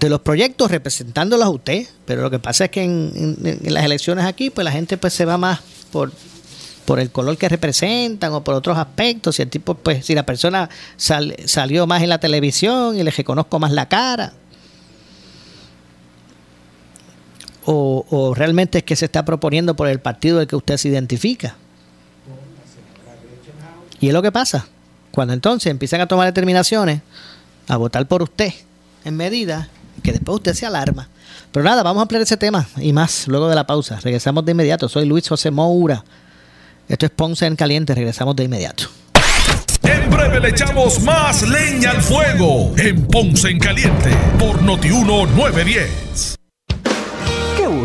[0.01, 1.87] de los proyectos representándolos a usted.
[2.05, 5.25] Pero lo que pasa es que en, las elecciones aquí, pues la gente pues se
[5.25, 6.13] va más por
[6.85, 10.25] por el color que representan o por otros aspectos, si el tipo, pues, si la
[10.25, 14.33] persona salió más en la televisión y le reconozco más la cara.
[17.67, 20.89] O, o, realmente es que se está proponiendo por el partido del que usted se
[20.89, 21.57] identifica.
[24.01, 24.67] Y es lo que pasa.
[25.11, 27.03] Cuando entonces empiezan a tomar determinaciones,
[27.67, 28.55] a votar por usted
[29.05, 29.69] en medida
[30.03, 31.09] que después usted se alarma.
[31.53, 33.99] Pero nada, vamos a ampliar ese tema y más luego de la pausa.
[34.01, 34.89] Regresamos de inmediato.
[34.89, 36.05] Soy Luis José Moura
[36.89, 38.85] esto es Ponce en Caliente, regresamos de inmediato.
[39.83, 46.38] En breve le echamos más leña al fuego en Ponce en Caliente por Notiuno 910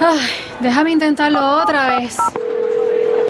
[0.00, 0.20] Ay,
[0.60, 2.16] déjame intentarlo otra vez.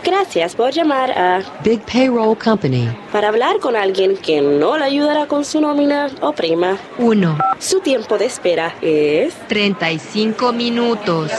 [0.09, 2.89] Gracias por llamar a Big Payroll Company.
[3.13, 6.79] Para hablar con alguien que no le ayudará con su nómina o prima.
[6.97, 7.39] 1.
[7.59, 11.31] Su tiempo de espera es 35 minutos.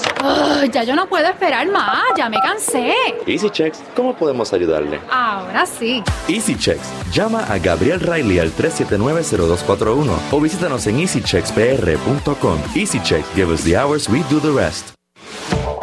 [0.72, 2.94] ya yo no puedo esperar más, ya me cansé.
[3.26, 5.00] Easy Checks, ¿cómo podemos ayudarle?
[5.12, 6.04] Ahora sí.
[6.28, 12.60] Easy Checks, llama a Gabriel Riley al 379-0241 o visítanos en easycheckspr.com.
[12.76, 14.99] Easy Checks, give us the hours, we do the rest.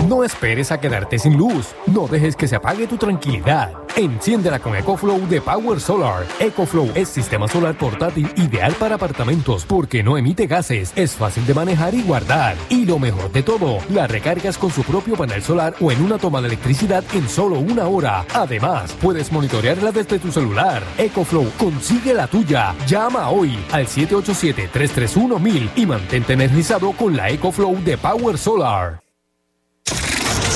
[0.06, 1.74] No esperes a quedarte sin luz.
[1.86, 3.72] No dejes que se apague tu tranquilidad.
[3.96, 6.24] Enciéndela con EcoFlow de Power Solar.
[6.38, 11.54] EcoFlow es sistema solar portátil ideal para apartamentos porque no emite gases, es fácil de
[11.54, 12.54] manejar y guardar.
[12.68, 16.18] Y lo mejor de todo, la recargas con su propio panel solar o en una
[16.18, 18.24] toma de electricidad en solo una hora.
[18.32, 20.84] Además, puedes monitorearla desde tu celular.
[20.98, 22.76] EcoFlow, consigue la tuya.
[22.86, 29.05] Llama hoy al 787-331-1000 y mantente energizado con la EcoFlow de Power Solar.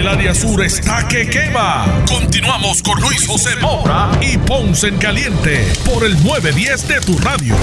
[0.00, 1.84] El área sur está que quema.
[2.08, 7.54] Continuamos con Luis José Moura y Ponce en Caliente por el 910 de tu radio.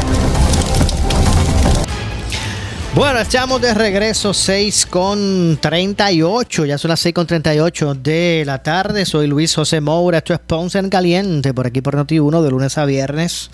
[2.93, 8.61] Bueno, estamos de regreso 6 con 38, ya son las 6 con 38 de la
[8.61, 9.07] tarde.
[9.07, 12.77] Soy Luis José Moura, esto es Ponce en Caliente, por aquí por Noti1, de lunes
[12.77, 13.49] a viernes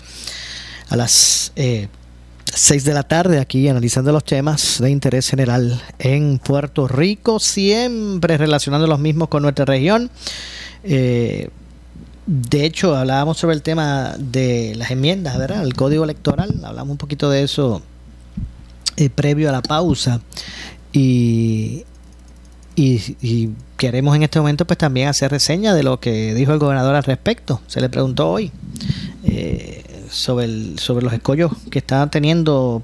[0.90, 1.88] a las eh,
[2.54, 8.38] 6 de la tarde aquí analizando los temas de interés general en Puerto Rico, siempre
[8.38, 10.10] relacionando los mismos con nuestra región.
[10.84, 11.50] Eh,
[12.26, 15.62] de hecho, hablábamos sobre el tema de las enmiendas, ¿verdad?
[15.62, 17.82] El código electoral, hablamos un poquito de eso
[18.96, 20.20] eh, previo a la pausa.
[20.92, 21.84] Y,
[22.76, 26.94] y, queremos en este momento pues también hacer reseña de lo que dijo el gobernador
[26.94, 27.60] al respecto.
[27.66, 28.52] Se le preguntó hoy.
[29.24, 32.82] Eh, sobre, el, sobre los escollos que estaban teniendo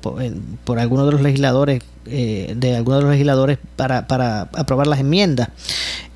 [0.65, 5.01] por, algunos de los legisladores, eh, de algunos de los legisladores para, para aprobar las
[5.01, 5.49] enmiendas.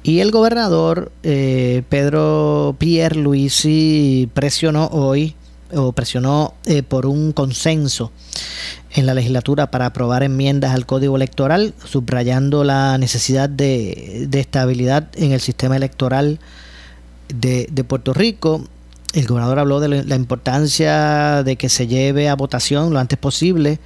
[0.02, 5.34] Y el gobernador eh, Pedro Pierre Luisi presionó hoy,
[5.72, 8.12] o presionó eh, por un consenso
[8.90, 15.08] en la legislatura para aprobar enmiendas al código electoral, subrayando la necesidad de, de estabilidad
[15.14, 16.38] en el sistema electoral
[17.28, 18.64] de, de Puerto Rico
[19.14, 23.78] el gobernador habló de la importancia de que se lleve a votación lo antes posible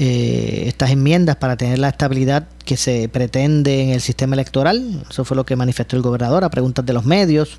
[0.00, 5.04] eh, estas enmiendas para tener la estabilidad que se pretende en el sistema electoral.
[5.10, 7.58] Eso fue lo que manifestó el gobernador a preguntas de los medios.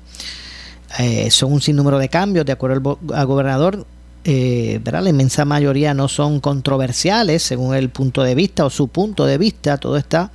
[0.98, 3.86] Eh, son un sinnúmero de cambios, de acuerdo al, gobernador.
[4.24, 9.24] Eh, la inmensa mayoría no son controversiales según el punto de vista o su punto
[9.24, 9.78] de vista.
[9.78, 10.30] Todo está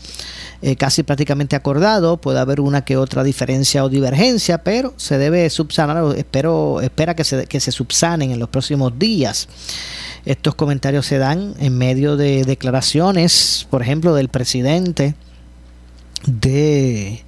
[0.61, 2.17] eh, casi prácticamente acordado.
[2.17, 7.23] Puede haber una que otra diferencia o divergencia, pero se debe subsanar, espero, espera que
[7.23, 9.47] se, que se subsanen en los próximos días.
[10.25, 15.13] Estos comentarios se dan en medio de declaraciones, por ejemplo, del presidente
[16.25, 17.23] de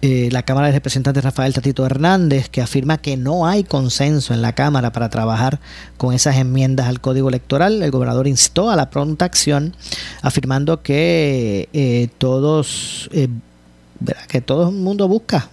[0.00, 4.42] eh, la Cámara de Representantes Rafael Tatito Hernández, que afirma que no hay consenso en
[4.42, 5.58] la Cámara para trabajar
[5.96, 7.82] con esas enmiendas al Código Electoral.
[7.82, 9.74] El gobernador instó a la pronta acción,
[10.22, 13.28] afirmando que eh, todos, eh,
[14.28, 15.50] que todo el mundo busca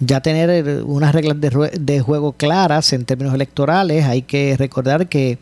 [0.00, 4.06] ya tener unas reglas de juego claras en términos electorales.
[4.06, 5.38] Hay que recordar que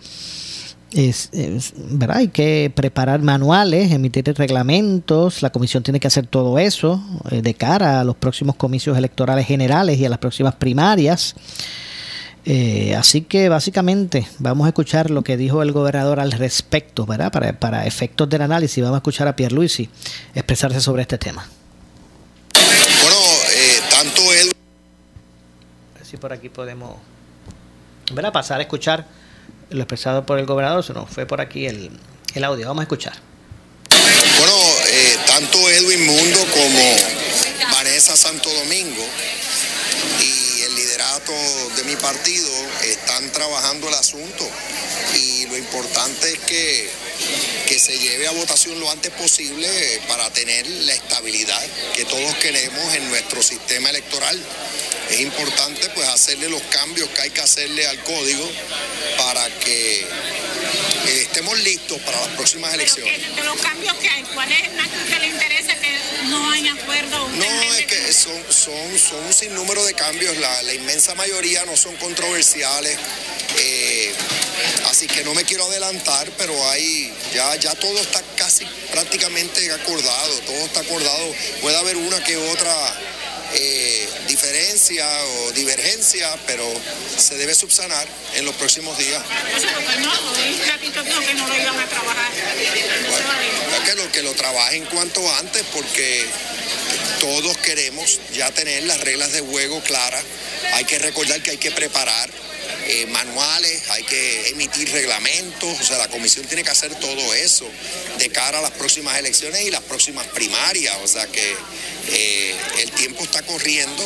[0.93, 1.31] es,
[1.77, 2.19] ¿verdad?
[2.19, 7.55] Hay que preparar manuales, emitir reglamentos, la comisión tiene que hacer todo eso eh, de
[7.55, 11.35] cara a los próximos comicios electorales generales y a las próximas primarias.
[12.45, 17.31] Eh, así que básicamente vamos a escuchar lo que dijo el gobernador al respecto, ¿verdad?
[17.31, 19.91] Para, para efectos del análisis, vamos a escuchar a Pierluisi
[20.35, 21.47] expresarse sobre este tema.
[23.03, 23.17] Bueno,
[23.55, 24.55] eh, tanto él...
[25.95, 26.97] A ver si por aquí podemos
[28.15, 28.33] ¿verdad?
[28.33, 29.18] pasar a escuchar
[29.71, 31.91] lo expresado por el gobernador, se nos fue por aquí el,
[32.35, 32.67] el audio.
[32.69, 33.15] Vamos a escuchar.
[34.39, 34.55] Bueno,
[34.87, 39.05] eh, tanto Edwin Mundo como Vanessa Santo Domingo
[40.21, 41.33] y el liderato
[41.77, 42.49] de mi partido
[42.85, 44.49] están trabajando el asunto
[45.15, 46.91] y lo importante es que,
[47.67, 49.69] que se lleve a votación lo antes posible
[50.07, 51.65] para tener la estabilidad
[51.97, 54.41] que todos queremos en nuestro sistema electoral
[55.11, 58.51] es importante pues hacerle los cambios que hay que hacerle al código
[59.17, 63.35] para que eh, estemos listos para las próximas elecciones.
[63.35, 67.29] de los cambios que hay, ¿cuál es el que le interesa que no hay acuerdo?
[67.29, 71.77] No, es que son, son, son un sinnúmero de cambios, la, la inmensa mayoría no
[71.77, 72.99] son controversiales.
[73.57, 74.15] Eh,
[74.89, 80.39] así que no me quiero adelantar, pero hay ya, ya todo está casi prácticamente acordado,
[80.41, 81.35] todo está acordado.
[81.61, 82.75] Puede haber una que otra
[83.55, 86.65] eh, diferencia o divergencia, pero
[87.17, 89.23] se debe subsanar en los próximos días.
[89.25, 89.73] que
[93.73, 96.27] lo que lo, que lo trabajen cuanto antes porque
[97.21, 100.25] todos queremos ya tener las reglas de juego claras.
[100.75, 102.31] Hay que recordar que hay que preparar
[102.89, 107.71] eh, manuales, hay que emitir reglamentos, o sea, la comisión tiene que hacer todo eso
[108.19, 111.55] de cara a las próximas elecciones y las próximas primarias, o sea que
[112.09, 114.03] eh, el tiempo está corriendo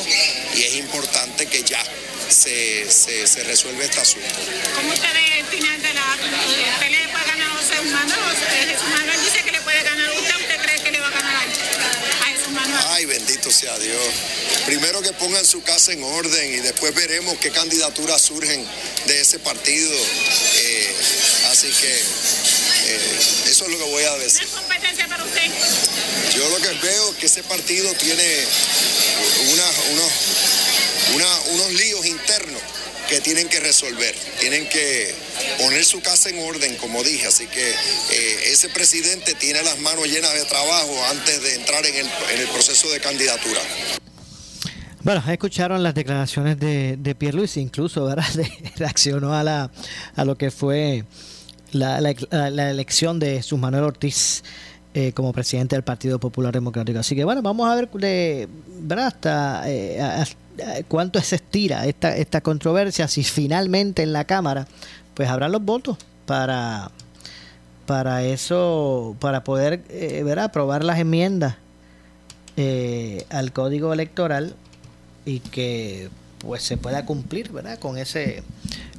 [0.56, 1.82] y es importante que ya
[2.28, 4.34] se, se, resuelva este asunto.
[4.74, 4.92] ¿Cómo
[12.88, 14.02] Ay, bendito sea Dios.
[14.66, 18.66] Primero que pongan su casa en orden y después veremos qué candidaturas surgen
[19.06, 19.92] de ese partido.
[20.56, 20.94] Eh,
[21.50, 23.18] así que eh,
[23.50, 24.42] eso es lo que voy a decir.
[24.42, 25.50] ¿Es competencia para usted?
[26.34, 28.44] Yo lo que veo es que ese partido tiene
[29.52, 30.12] una, unos,
[31.50, 32.62] unos líos internos
[33.12, 35.14] que tienen que resolver, tienen que
[35.58, 40.06] poner su casa en orden, como dije, así que eh, ese presidente tiene las manos
[40.06, 43.60] llenas de trabajo antes de entrar en el, proceso de candidatura.
[45.02, 48.24] Bueno, escucharon las declaraciones de, de Pierluisi, incluso ¿verdad?
[48.76, 49.70] reaccionó a,
[50.24, 51.04] lo que fue
[51.70, 54.42] la, la, elección de Jesús Manuel Ortiz
[54.94, 56.98] eh, como presidente del Partido Popular Democrático.
[56.98, 58.48] Así que bueno, vamos a ver de,
[58.80, 59.06] ¿verdad?
[59.06, 64.66] hasta eh, cuánto se estira esta, esta controversia, si finalmente en la Cámara
[65.14, 66.90] pues habrá los votos para,
[67.86, 70.46] para eso, para poder eh, ¿verdad?
[70.46, 71.56] aprobar las enmiendas
[72.56, 74.54] eh, al código electoral
[75.24, 76.10] y que
[76.42, 78.42] pues se pueda cumplir verdad con ese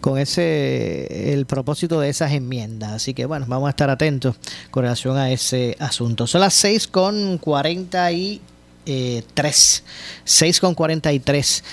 [0.02, 2.94] con ese el propósito de esas enmiendas.
[2.94, 4.38] Así que bueno vamos a estar atentos
[4.72, 6.26] con relación a ese asunto.
[6.26, 9.84] Son las 6 con 43
[10.24, 11.64] 6 con 43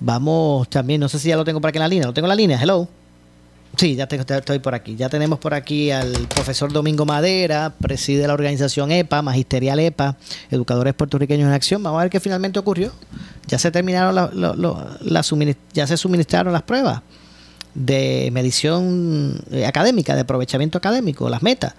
[0.00, 2.06] vamos también no sé si ya lo tengo por aquí en la línea.
[2.06, 2.88] Lo tengo en la línea hello
[3.76, 4.96] Sí, ya tengo, estoy por aquí.
[4.96, 10.16] Ya tenemos por aquí al profesor Domingo Madera, preside la organización EPA, magisterial EPA,
[10.50, 11.82] Educadores Puertorriqueños en Acción.
[11.82, 12.92] Vamos a ver qué finalmente ocurrió.
[13.46, 15.24] Ya se terminaron, la,
[15.72, 17.02] ya se suministraron las pruebas
[17.74, 21.74] de medición eh, académica, de aprovechamiento académico, las metas.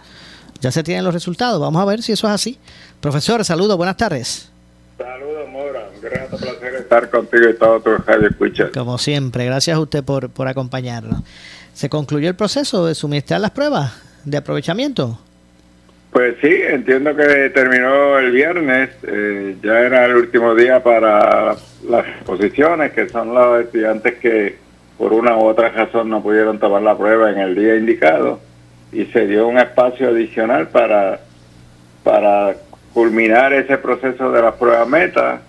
[0.61, 1.59] Ya se tienen los resultados.
[1.59, 2.57] Vamos a ver si eso es así.
[2.99, 4.49] Profesor, saludos, buenas tardes.
[4.97, 5.89] Saludos, Mora.
[5.93, 8.69] Un gran placer estar contigo y todo tu radio escucha.
[8.71, 11.21] Como siempre, gracias a usted por, por acompañarnos.
[11.81, 13.91] ¿Se concluyó el proceso de suministrar las pruebas
[14.23, 15.17] de aprovechamiento?
[16.11, 21.55] Pues sí, entiendo que terminó el viernes, eh, ya era el último día para
[21.89, 24.57] las posiciones, que son los estudiantes que
[24.95, 28.39] por una u otra razón no pudieron tomar la prueba en el día indicado,
[28.91, 31.21] y se dio un espacio adicional para,
[32.03, 32.57] para
[32.93, 35.41] culminar ese proceso de la prueba meta.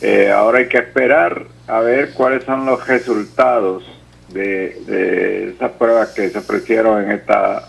[0.00, 3.84] Eh, ahora hay que esperar a ver cuáles son los resultados
[4.28, 7.68] de, esas pruebas que se ofrecieron en esta,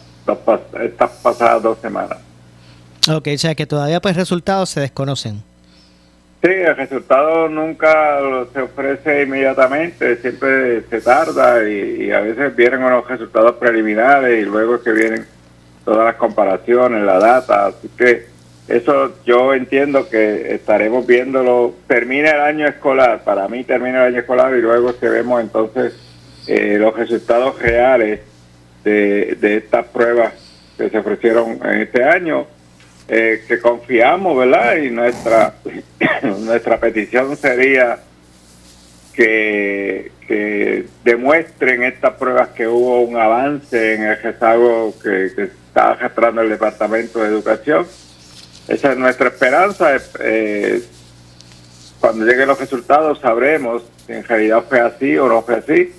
[0.83, 2.17] estas pasadas dos semanas.
[3.09, 5.41] Ok, o sea que todavía pues resultados se desconocen.
[6.41, 8.19] Sí, el resultado nunca
[8.53, 14.45] se ofrece inmediatamente, siempre se tarda y, y a veces vienen unos resultados preliminares y
[14.45, 15.25] luego que vienen
[15.83, 18.27] todas las comparaciones, la data, así que
[18.67, 24.19] eso yo entiendo que estaremos viéndolo, termina el año escolar, para mí termina el año
[24.19, 25.93] escolar y luego que vemos entonces
[26.47, 28.21] eh, los resultados reales
[28.83, 30.33] de, de estas pruebas
[30.77, 32.47] que se ofrecieron en este año,
[33.07, 34.77] eh, que confiamos, ¿verdad?
[34.77, 35.55] Y nuestra,
[36.23, 37.99] nuestra petición sería
[39.13, 40.11] que,
[41.03, 46.49] demuestren estas pruebas que hubo un avance en el rezago que, que está arrastrando el
[46.49, 47.87] Departamento de Educación.
[48.67, 49.95] Esa es nuestra esperanza.
[50.19, 50.81] Eh,
[52.01, 55.93] cuando lleguen los resultados sabremos si en realidad fue así o no fue así.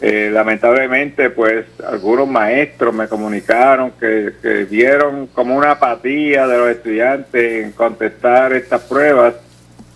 [0.00, 6.68] Eh, lamentablemente, pues algunos maestros me comunicaron que, que vieron como una apatía de los
[6.68, 9.34] estudiantes en contestar estas pruebas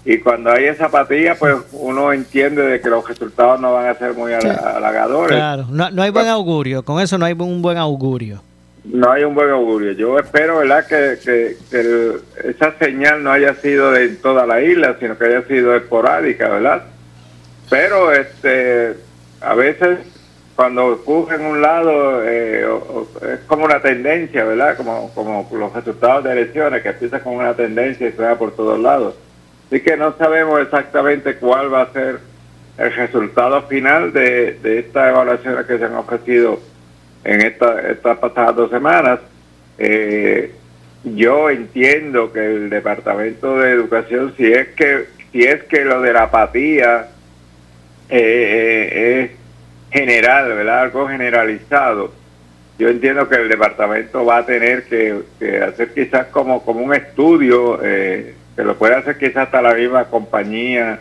[0.04, 3.94] y cuando hay esa apatía, pues uno entiende de que los resultados no van a
[3.94, 5.36] ser muy halagadores.
[5.36, 8.40] Claro, no, no hay buen augurio, con eso no hay un buen augurio.
[8.84, 9.92] No hay un buen augurio.
[9.92, 14.62] Yo espero, ¿verdad?, que, que, que el- esa señal no haya sido de toda la
[14.62, 16.84] isla, sino que haya sido esporádica, ¿verdad?
[17.68, 18.94] Pero este,
[19.40, 19.98] a veces
[20.58, 22.66] cuando ocurre un lado eh,
[23.32, 24.76] es como una tendencia, ¿verdad?
[24.76, 28.80] Como, como los resultados de elecciones, que empieza con una tendencia y se por todos
[28.80, 29.14] lados.
[29.68, 32.18] Así que no sabemos exactamente cuál va a ser
[32.76, 36.58] el resultado final de, de estas evaluaciones que se han ofrecido
[37.24, 39.20] en esta, estas pasadas dos semanas.
[39.78, 40.52] Eh,
[41.04, 46.12] yo entiendo que el Departamento de Educación, si es que, si es que lo de
[46.12, 47.10] la apatía
[48.08, 49.30] eh, eh, es
[49.90, 50.80] general, ¿verdad?
[50.82, 52.12] Algo generalizado.
[52.78, 56.94] Yo entiendo que el departamento va a tener que, que hacer quizás como, como un
[56.94, 61.00] estudio, eh, que lo puede hacer quizás hasta la misma compañía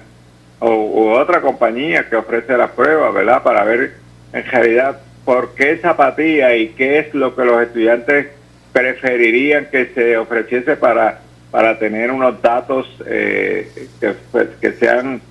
[0.59, 3.43] o u otra compañía que ofrece las pruebas, ¿verdad?
[3.43, 3.93] Para ver
[4.33, 8.27] en realidad por qué apatía y qué es lo que los estudiantes
[8.71, 11.19] preferirían que se ofreciese para,
[11.51, 15.21] para tener unos datos eh, que, pues, que sean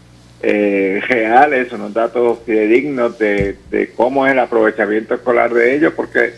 [0.49, 6.35] eh, reales, unos datos fidedignos de, de cómo es el aprovechamiento escolar de ellos, porque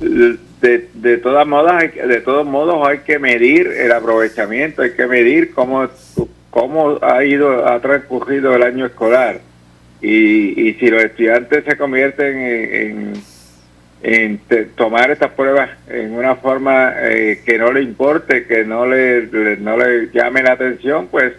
[0.00, 5.06] de, de todas modas hay, de todos modos hay que medir el aprovechamiento, hay que
[5.06, 5.88] medir cómo
[6.50, 9.40] cómo ha ido ha transcurrido el año escolar.
[10.00, 13.12] Y, y si los estudiantes se convierten en,
[14.02, 14.40] en-
[14.76, 19.76] tomar estas pruebas en una forma eh, que no le importe, que no le- no
[19.76, 21.32] le llame la atención, pues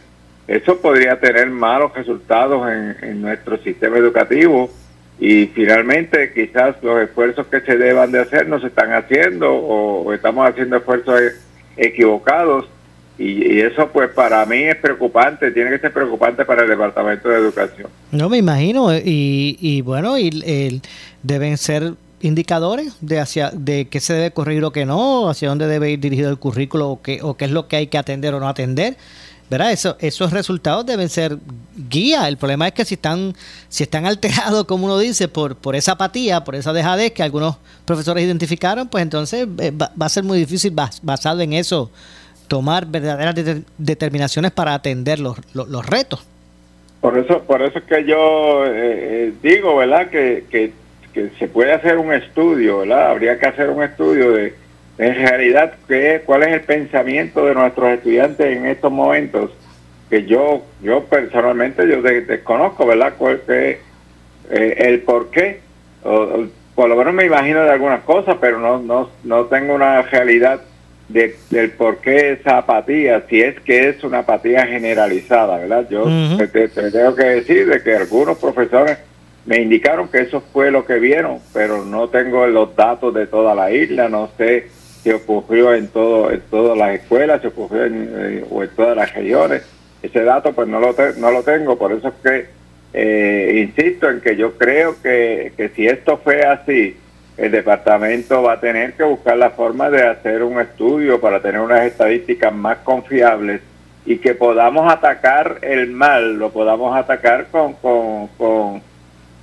[0.50, 2.68] eso podría tener malos resultados
[3.04, 4.72] en, nuestro sistema educativo
[5.20, 10.12] y finalmente quizás los esfuerzos que se deban de hacer no se están haciendo o,
[10.12, 11.22] estamos haciendo esfuerzos
[11.78, 12.66] equivocados
[13.20, 17.30] y, y eso pues para mí es preocupante, tiene que ser preocupante para el Departamento
[17.30, 17.88] de Educación.
[18.12, 20.82] No me imagino y, y bueno y el-
[21.22, 25.68] deben ser indicadores de hacia de qué se debe corregir o qué no, hacia dónde
[25.68, 28.34] debe ir dirigido el currículo o qué o qué es lo que hay que atender
[28.34, 28.98] o no atender.
[29.50, 29.72] ¿Verdad?
[29.72, 31.38] Eso, esos resultados deben ser
[31.90, 32.28] guía.
[32.28, 33.34] El problema es que si están,
[33.68, 37.56] si están alterados, como uno dice, por, por esa apatía, por esa dejadez que algunos
[37.86, 41.90] profesores identificaron, pues entonces eh, va, va a ser muy difícil bas- basado en eso
[42.48, 46.22] tomar verdaderas de- determinaciones para atender los, los, los retos.
[47.02, 50.10] Por eso, por eso es que yo eh, eh, digo, ¿verdad?
[50.10, 50.74] Que, que,
[51.14, 53.10] que se puede hacer un estudio, ¿verdad?
[53.12, 54.54] Habría que hacer un estudio de,
[55.00, 59.50] en realidad, qué, cuál es el pensamiento de nuestros estudiantes en estos momentos,
[60.10, 63.14] que yo, yo personalmente, yo de- desconozco, ¿verdad?
[63.18, 63.80] Cuál, qué,
[64.52, 65.62] eh, el por qué,
[66.04, 69.74] o, o por lo menos me imagino de algunas cosas, pero no, no, no tengo
[69.74, 70.62] una realidad
[71.08, 75.88] de, del por qué esa apatía, si es que es una apatía generalizada, ¿verdad?
[75.90, 76.04] Yo
[76.38, 78.98] te tengo que decir de que algunos profesores
[79.46, 83.56] me indicaron que eso fue lo que vieron, pero no tengo los datos de toda
[83.56, 84.68] la isla, no sé
[85.10, 89.12] si ocurrió en todo en todas las escuelas, si ocurrió en, eh, en todas las
[89.14, 89.64] regiones.
[90.04, 92.46] Ese dato pues no lo, te- no lo tengo, por eso es que
[92.94, 96.96] eh, insisto en que yo creo que, que si esto fue así,
[97.38, 101.60] el departamento va a tener que buscar la forma de hacer un estudio para tener
[101.62, 103.62] unas estadísticas más confiables
[104.06, 108.82] y que podamos atacar el mal, lo podamos atacar con, con, con,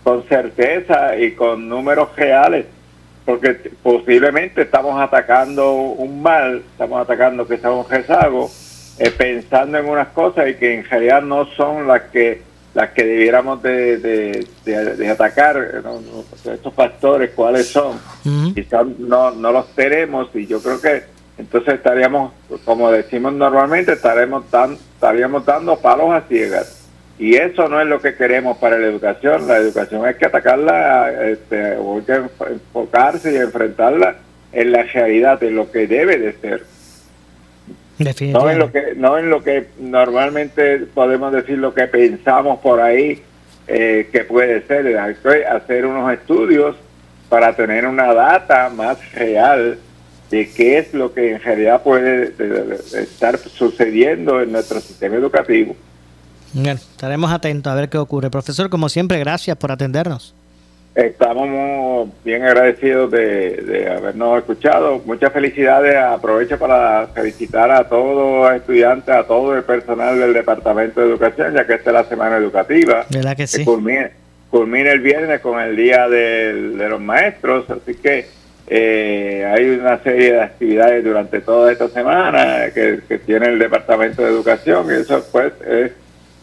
[0.04, 2.66] con certeza y con números reales,
[3.26, 8.50] porque posiblemente estamos atacando un mal, estamos atacando que sea un rezago,
[8.98, 12.40] eh, pensando en unas cosas y que en realidad no son las que
[12.72, 17.98] las que debiéramos de, de, de- de atacar, eh, estos factores, cuáles son,
[18.54, 21.02] quizás no, no los tenemos y yo creo que
[21.38, 22.32] entonces estaríamos,
[22.64, 24.44] como decimos normalmente, estaremos
[24.94, 26.75] estaríamos dando palos a ciegas.
[27.18, 29.48] Y eso no es lo que queremos para la educación.
[29.48, 34.16] La educación hay que atacarla, este, hay que enfocarse y enfrentarla
[34.52, 36.64] en la realidad, en lo que debe de ser.
[37.98, 42.80] No en lo que no en lo que normalmente podemos decir lo que pensamos por
[42.80, 43.22] ahí
[43.66, 44.98] eh, que puede ser.
[44.98, 46.76] Hacer unos estudios
[47.30, 49.78] para tener una data más real
[50.30, 52.32] de qué es lo que en realidad puede
[52.94, 55.74] estar sucediendo en nuestro sistema educativo.
[56.52, 58.30] Bien, estaremos atentos a ver qué ocurre.
[58.30, 60.34] Profesor, como siempre, gracias por atendernos.
[60.94, 65.02] Estamos bien agradecidos de, habernos escuchado.
[65.04, 65.94] Muchas felicidades.
[65.96, 71.54] Aprovecho para felicitar a todos los estudiantes, a todo el personal del Departamento de Educación,
[71.54, 73.04] ya que esta es la semana educativa.
[73.10, 73.64] ¿Verdad que sí?
[73.64, 78.26] Culmina, el viernes con el Día de los Maestros, así que
[78.68, 84.28] eh, hay una serie de actividades durante toda esta semana que, tiene el Departamento de
[84.30, 85.92] Educación y eso pues es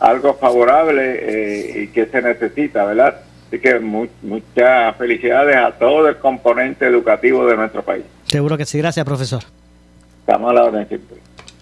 [0.04, 3.22] algo favorable eh, y que se necesita, ¿verdad?
[3.48, 8.04] Así que muchas felicidades a todo el componente educativo de nuestro país.
[8.26, 9.44] Seguro que sí, gracias profesor.
[10.20, 11.18] Estamos a la orden siempre.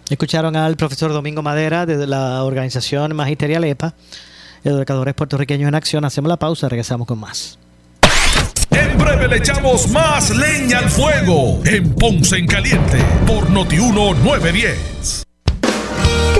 [0.09, 3.93] Escucharon al profesor Domingo Madera de la organización magisterial EPA,
[4.63, 6.03] Educadores Puertorriqueños en Acción.
[6.03, 7.59] Hacemos la pausa, regresamos con más.
[8.71, 15.30] En breve le echamos más leña al fuego en Ponce en Caliente por Notiuno 910.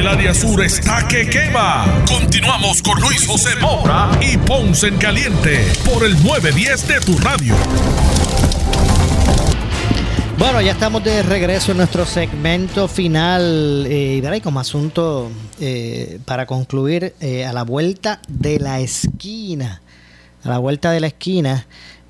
[0.00, 1.84] El área sur está que quema.
[2.08, 7.54] Continuamos con Luis José Moura y Ponce en Caliente por el 910 de tu radio.
[10.38, 13.84] Bueno, ya estamos de regreso en nuestro segmento final.
[13.90, 15.30] Eh, y como asunto
[15.60, 19.82] eh, para concluir, eh, a la vuelta de la esquina.
[20.44, 21.66] A la vuelta de la esquina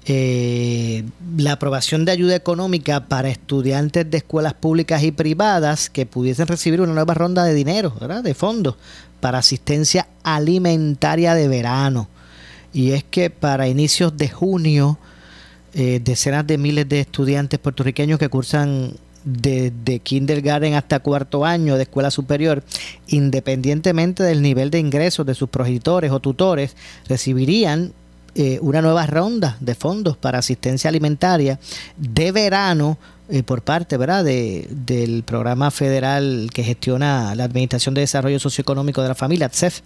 [0.06, 1.04] eh,
[1.36, 6.80] la aprobación de ayuda económica para estudiantes de escuelas públicas y privadas que pudiesen recibir
[6.80, 8.22] una nueva ronda de dinero, ¿verdad?
[8.22, 8.76] de fondos
[9.20, 12.08] para asistencia alimentaria de verano.
[12.72, 14.98] Y es que para inicios de junio,
[15.74, 21.82] eh, decenas de miles de estudiantes puertorriqueños que cursan desde kindergarten hasta cuarto año de
[21.82, 22.64] escuela superior,
[23.06, 26.74] independientemente del nivel de ingresos de sus progenitores o tutores,
[27.06, 27.92] recibirían
[28.34, 31.58] eh, una nueva ronda de fondos para asistencia alimentaria
[31.96, 34.24] de verano eh, por parte ¿verdad?
[34.24, 39.80] De, del programa federal que gestiona la Administración de Desarrollo Socioeconómico de la Familia, ATSEF,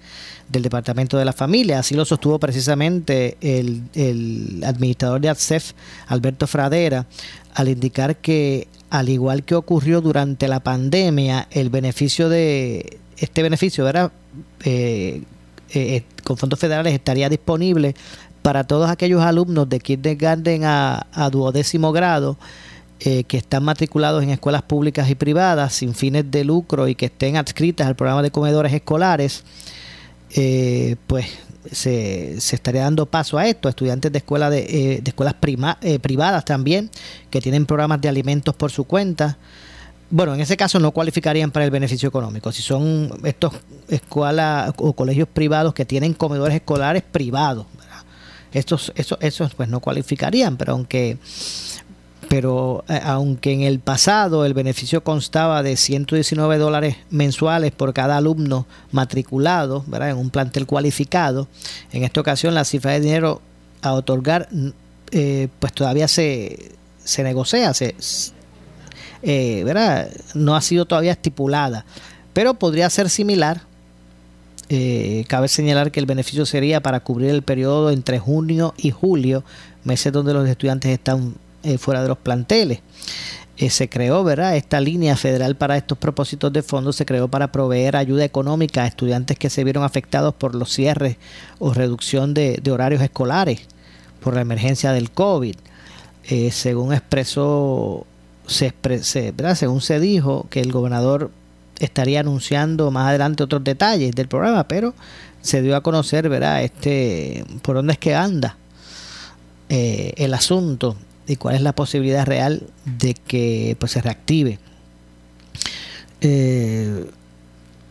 [0.48, 1.78] del Departamento de la Familia.
[1.78, 5.72] Así lo sostuvo precisamente el, el administrador de ATSEF,
[6.06, 7.06] Alberto Fradera,
[7.54, 13.84] al indicar que, al igual que ocurrió durante la pandemia, el beneficio de este beneficio,
[13.84, 14.10] ¿verdad?
[15.76, 17.94] Eh, con fondos federales estaría disponible
[18.44, 22.36] para todos aquellos alumnos de kindergarten a, a duodécimo grado
[23.00, 27.06] eh, que están matriculados en escuelas públicas y privadas sin fines de lucro y que
[27.06, 29.44] estén adscritas al programa de comedores escolares,
[30.34, 31.24] eh, pues
[31.72, 33.70] se, estaría dando paso a esto.
[33.70, 35.36] Estudiantes de, escuela de, eh, de escuelas
[36.02, 36.90] privadas también,
[37.30, 39.38] que tienen programas de alimentos por su cuenta.
[40.10, 42.52] Bueno, en ese caso no cualificarían para el beneficio económico.
[42.52, 43.54] Si son estos
[43.88, 47.64] escuelas o colegios privados que tienen comedores escolares privados,
[48.54, 51.18] estos, esos, pues no cualificarían, pero aunque
[52.28, 58.16] pero eh, aunque en el pasado el beneficio constaba de 119 dólares mensuales por cada
[58.16, 60.10] alumno matriculado ¿verdad?
[60.10, 61.48] en un plantel cualificado,
[61.92, 63.42] en esta ocasión la cifra de dinero
[63.82, 64.48] a otorgar
[65.10, 66.72] eh, pues todavía se,
[67.04, 67.94] se negocia, se,
[69.22, 70.08] eh, ¿verdad?
[70.32, 71.84] no ha sido todavía estipulada,
[72.32, 73.62] pero podría ser similar
[74.68, 79.44] eh, cabe señalar que el beneficio sería para cubrir el periodo entre junio y julio,
[79.84, 82.80] meses donde los estudiantes están eh, fuera de los planteles.
[83.56, 84.56] Eh, se creó, ¿verdad?
[84.56, 88.86] Esta línea federal para estos propósitos de fondos se creó para proveer ayuda económica a
[88.86, 91.18] estudiantes que se vieron afectados por los cierres
[91.58, 93.60] o reducción de, horarios escolares
[94.20, 95.54] por la emergencia del COVID.
[96.50, 98.06] según expresó,
[98.46, 98.72] se,
[99.32, 99.54] ¿verdad?
[99.54, 101.30] según se dijo que el gobernador
[101.78, 104.94] estaría anunciando más adelante otros detalles del programa, pero
[105.40, 106.62] se dio a conocer, ¿verdad?
[106.62, 108.56] Este, por dónde es que anda
[109.68, 110.96] eh, el asunto.
[111.26, 114.58] y cuál es la posibilidad real de que pues, se reactive.
[116.20, 117.06] Eh,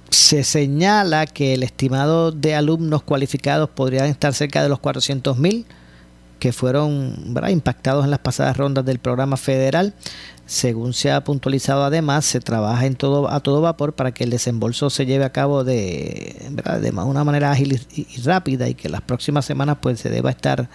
[0.09, 5.65] se señala que el estimado de alumnos cualificados podrían estar cerca de los 400 mil
[6.39, 9.93] que fueron impactados en las pasadas rondas del programa federal.
[10.45, 14.29] Según se ha puntualizado además, se trabaja en todo, a todo vapor para que el
[14.29, 16.35] desembolso se lleve a cabo de,
[16.81, 20.69] de una manera ágil y, rápida y que las próximas semanas pues se deba estar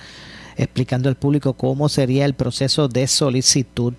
[0.56, 3.92] explicando al público cómo sería el proceso de solicitud.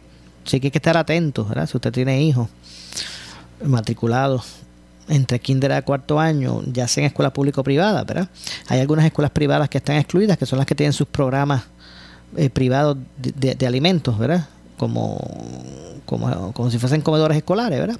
[0.46, 1.68] Así que hay que estar atentos, ¿verdad?
[1.68, 2.50] Si usted tiene hijos
[3.64, 4.60] matriculados
[5.08, 8.30] entre kinder a cuarto año, ya sea en escuela pública o privada, ¿verdad?
[8.68, 11.64] Hay algunas escuelas privadas que están excluidas, que son las que tienen sus programas
[12.38, 14.48] eh, privados de, alimentos, ¿verdad?
[14.80, 15.20] Como,
[16.06, 18.00] como, como, si fuesen comedores escolares, ¿verdad?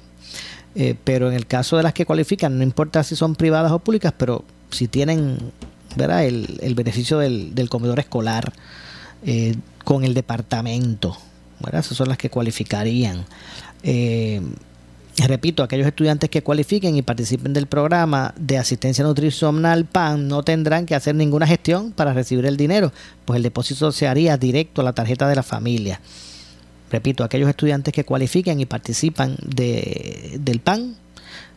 [0.74, 3.80] Eh, pero en el caso de las que cualifican, no importa si son privadas o
[3.80, 5.38] públicas, pero si tienen,
[5.94, 6.24] ¿verdad?
[6.24, 8.52] El, el beneficio del, del, comedor escolar
[9.26, 11.18] eh, con el departamento,
[11.60, 11.80] ¿verdad?
[11.80, 13.26] Esas son las que cualificarían.
[13.82, 14.40] Eh,
[15.26, 20.86] repito, aquellos estudiantes que cualifiquen y participen del programa de asistencia nutricional PAN no tendrán
[20.86, 22.90] que hacer ninguna gestión para recibir el dinero,
[23.26, 26.00] pues el depósito se haría directo a la tarjeta de la familia.
[26.90, 30.96] Repito, aquellos estudiantes que cualifiquen y participan de, del PAN,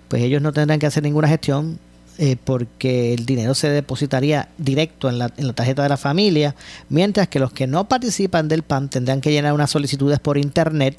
[0.07, 1.79] pues ellos no tendrán que hacer ninguna gestión
[2.19, 6.55] eh, porque el dinero se depositaría directo en la, en la, tarjeta de la familia,
[6.89, 10.95] mientras que los que no participan del PAN tendrán que llenar unas solicitudes por internet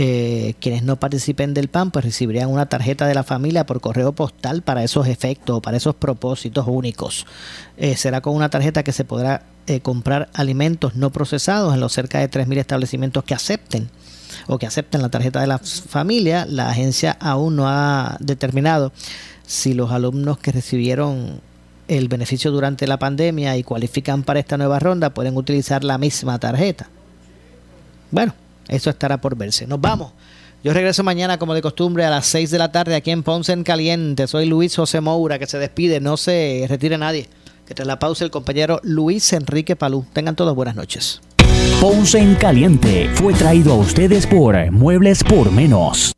[0.00, 4.12] eh, quienes no participen del PAN pues recibirían una tarjeta de la familia por correo
[4.12, 7.26] postal para esos efectos, para esos propósitos únicos.
[7.76, 11.92] Eh, será con una tarjeta que se podrá eh, comprar alimentos no procesados en los
[11.92, 13.90] cerca de 3.000 establecimientos que acepten
[14.46, 16.46] o que acepten la tarjeta de la familia.
[16.48, 18.92] La agencia aún no ha determinado
[19.44, 21.40] si los alumnos que recibieron
[21.88, 26.38] el beneficio durante la pandemia y cualifican para esta nueva ronda pueden utilizar la misma
[26.38, 26.88] tarjeta.
[28.12, 28.32] Bueno,
[28.68, 29.66] eso estará por verse.
[29.66, 30.12] Nos vamos.
[30.62, 33.52] Yo regreso mañana, como de costumbre, a las 6 de la tarde aquí en Ponce
[33.52, 34.26] en Caliente.
[34.26, 36.00] Soy Luis José Moura, que se despide.
[36.00, 37.28] No se retire nadie.
[37.64, 40.04] Que tras la pausa el compañero Luis Enrique Palú.
[40.12, 41.20] Tengan todos buenas noches.
[41.80, 46.17] Ponce en Caliente fue traído a ustedes por Muebles por Menos.